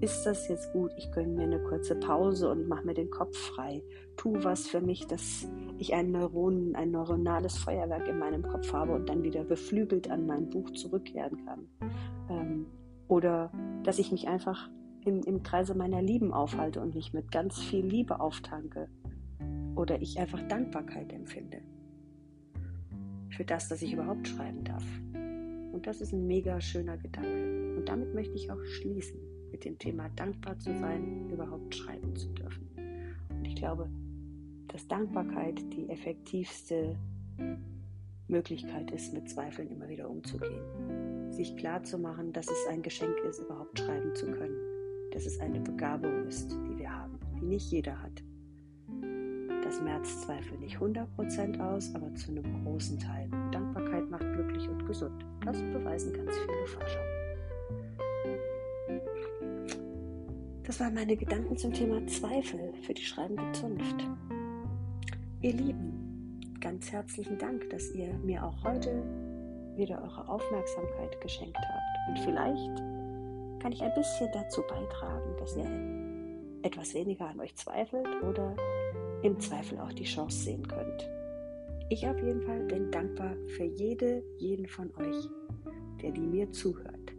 Ist 0.00 0.24
das 0.24 0.48
jetzt 0.48 0.72
gut? 0.72 0.90
Ich 0.96 1.12
gönne 1.12 1.34
mir 1.34 1.42
eine 1.42 1.62
kurze 1.62 1.96
Pause 1.96 2.50
und 2.50 2.66
mache 2.66 2.86
mir 2.86 2.94
den 2.94 3.10
Kopf 3.10 3.36
frei. 3.36 3.82
Tu 4.16 4.42
was 4.42 4.66
für 4.66 4.80
mich, 4.80 5.06
dass 5.06 5.46
ich 5.76 5.92
ein 5.92 6.12
Neuronen, 6.12 6.74
ein 6.74 6.92
neuronales 6.92 7.58
Feuerwerk 7.58 8.08
in 8.08 8.18
meinem 8.18 8.42
Kopf 8.42 8.72
habe 8.72 8.92
und 8.92 9.10
dann 9.10 9.22
wieder 9.22 9.44
beflügelt 9.44 10.10
an 10.10 10.24
mein 10.24 10.48
Buch 10.48 10.70
zurückkehren 10.70 11.44
kann. 11.44 11.68
Ähm, 12.30 12.66
oder 13.08 13.50
dass 13.82 13.98
ich 13.98 14.12
mich 14.12 14.28
einfach 14.28 14.70
im, 15.04 15.22
im 15.22 15.42
Kreise 15.42 15.74
meiner 15.74 16.02
Lieben 16.02 16.32
aufhalte 16.32 16.80
und 16.80 16.94
mich 16.94 17.12
mit 17.12 17.30
ganz 17.30 17.58
viel 17.58 17.84
Liebe 17.84 18.20
auftanke. 18.20 18.88
Oder 19.74 20.00
ich 20.00 20.18
einfach 20.18 20.40
Dankbarkeit 20.48 21.12
empfinde 21.12 21.60
für 23.34 23.44
das, 23.44 23.68
dass 23.68 23.82
ich 23.82 23.92
überhaupt 23.92 24.28
schreiben 24.28 24.64
darf. 24.64 24.84
Und 25.72 25.86
das 25.86 26.00
ist 26.00 26.12
ein 26.12 26.26
mega 26.26 26.60
schöner 26.60 26.96
Gedanke. 26.96 27.74
Und 27.76 27.88
damit 27.88 28.14
möchte 28.14 28.34
ich 28.34 28.50
auch 28.50 28.64
schließen, 28.64 29.18
mit 29.50 29.64
dem 29.64 29.78
Thema 29.78 30.08
dankbar 30.10 30.58
zu 30.58 30.76
sein, 30.78 31.28
überhaupt 31.30 31.74
schreiben 31.74 32.14
zu 32.14 32.28
dürfen. 32.28 32.68
Und 33.28 33.44
ich 33.44 33.56
glaube, 33.56 33.88
dass 34.68 34.86
Dankbarkeit 34.86 35.60
die 35.72 35.88
effektivste 35.88 36.96
Möglichkeit 38.28 38.90
ist, 38.92 39.12
mit 39.12 39.28
Zweifeln 39.28 39.70
immer 39.70 39.88
wieder 39.88 40.08
umzugehen. 40.08 40.62
Sich 41.34 41.56
klar 41.56 41.82
zu 41.82 41.98
machen, 41.98 42.32
dass 42.32 42.46
es 42.46 42.66
ein 42.70 42.80
Geschenk 42.80 43.18
ist, 43.28 43.40
überhaupt 43.40 43.76
schreiben 43.76 44.14
zu 44.14 44.26
können. 44.26 44.56
Dass 45.10 45.26
es 45.26 45.40
eine 45.40 45.58
Begabung 45.58 46.28
ist, 46.28 46.52
die 46.52 46.78
wir 46.78 46.88
haben, 46.88 47.18
die 47.34 47.44
nicht 47.44 47.72
jeder 47.72 48.00
hat. 48.00 48.22
Das 49.64 49.82
merzt 49.82 50.22
Zweifel 50.22 50.56
nicht 50.58 50.76
100% 50.76 51.58
aus, 51.58 51.92
aber 51.96 52.14
zu 52.14 52.30
einem 52.30 52.64
großen 52.64 53.00
Teil. 53.00 53.28
Dankbarkeit 53.50 54.08
macht 54.10 54.32
glücklich 54.32 54.68
und 54.68 54.86
gesund. 54.86 55.26
Das 55.44 55.58
beweisen 55.58 56.12
ganz 56.12 56.30
viele 56.38 56.66
Forscher. 56.68 57.00
Das 60.62 60.78
waren 60.78 60.94
meine 60.94 61.16
Gedanken 61.16 61.56
zum 61.56 61.72
Thema 61.72 62.06
Zweifel 62.06 62.72
für 62.82 62.94
die 62.94 63.02
schreibende 63.02 63.50
Zunft. 63.52 64.08
Ihr 65.40 65.54
Lieben, 65.54 66.40
ganz 66.60 66.92
herzlichen 66.92 67.38
Dank, 67.38 67.68
dass 67.70 67.92
ihr 67.92 68.14
mir 68.18 68.44
auch 68.44 68.62
heute 68.62 69.02
wieder 69.76 70.02
eure 70.02 70.28
Aufmerksamkeit 70.28 71.20
geschenkt 71.20 71.56
habt. 71.56 72.08
Und 72.08 72.18
vielleicht 72.20 72.76
kann 73.60 73.72
ich 73.72 73.82
ein 73.82 73.94
bisschen 73.94 74.28
dazu 74.32 74.62
beitragen, 74.62 75.36
dass 75.38 75.56
ihr 75.56 76.64
etwas 76.64 76.94
weniger 76.94 77.28
an 77.28 77.40
euch 77.40 77.54
zweifelt 77.56 78.06
oder 78.22 78.54
im 79.22 79.38
Zweifel 79.40 79.78
auch 79.80 79.92
die 79.92 80.04
Chance 80.04 80.36
sehen 80.36 80.66
könnt. 80.66 81.08
Ich 81.90 82.06
auf 82.06 82.16
jeden 82.22 82.42
Fall 82.42 82.60
bin 82.60 82.90
dankbar 82.90 83.34
für 83.56 83.64
jede, 83.64 84.22
jeden 84.38 84.66
von 84.66 84.94
euch, 84.96 85.28
der 86.02 86.12
die 86.12 86.26
mir 86.26 86.50
zuhört. 86.50 87.12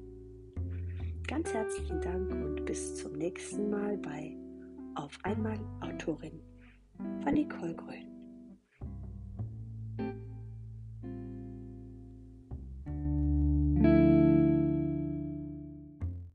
Ganz 1.27 1.53
herzlichen 1.53 2.01
Dank 2.01 2.31
und 2.31 2.65
bis 2.65 2.95
zum 2.95 3.13
nächsten 3.13 3.69
Mal 3.69 3.97
bei 3.97 4.35
Auf 4.95 5.17
einmal 5.23 5.59
Autorin 5.81 6.39
von 7.23 7.33
Nicole 7.33 7.75
Grün. 7.75 8.14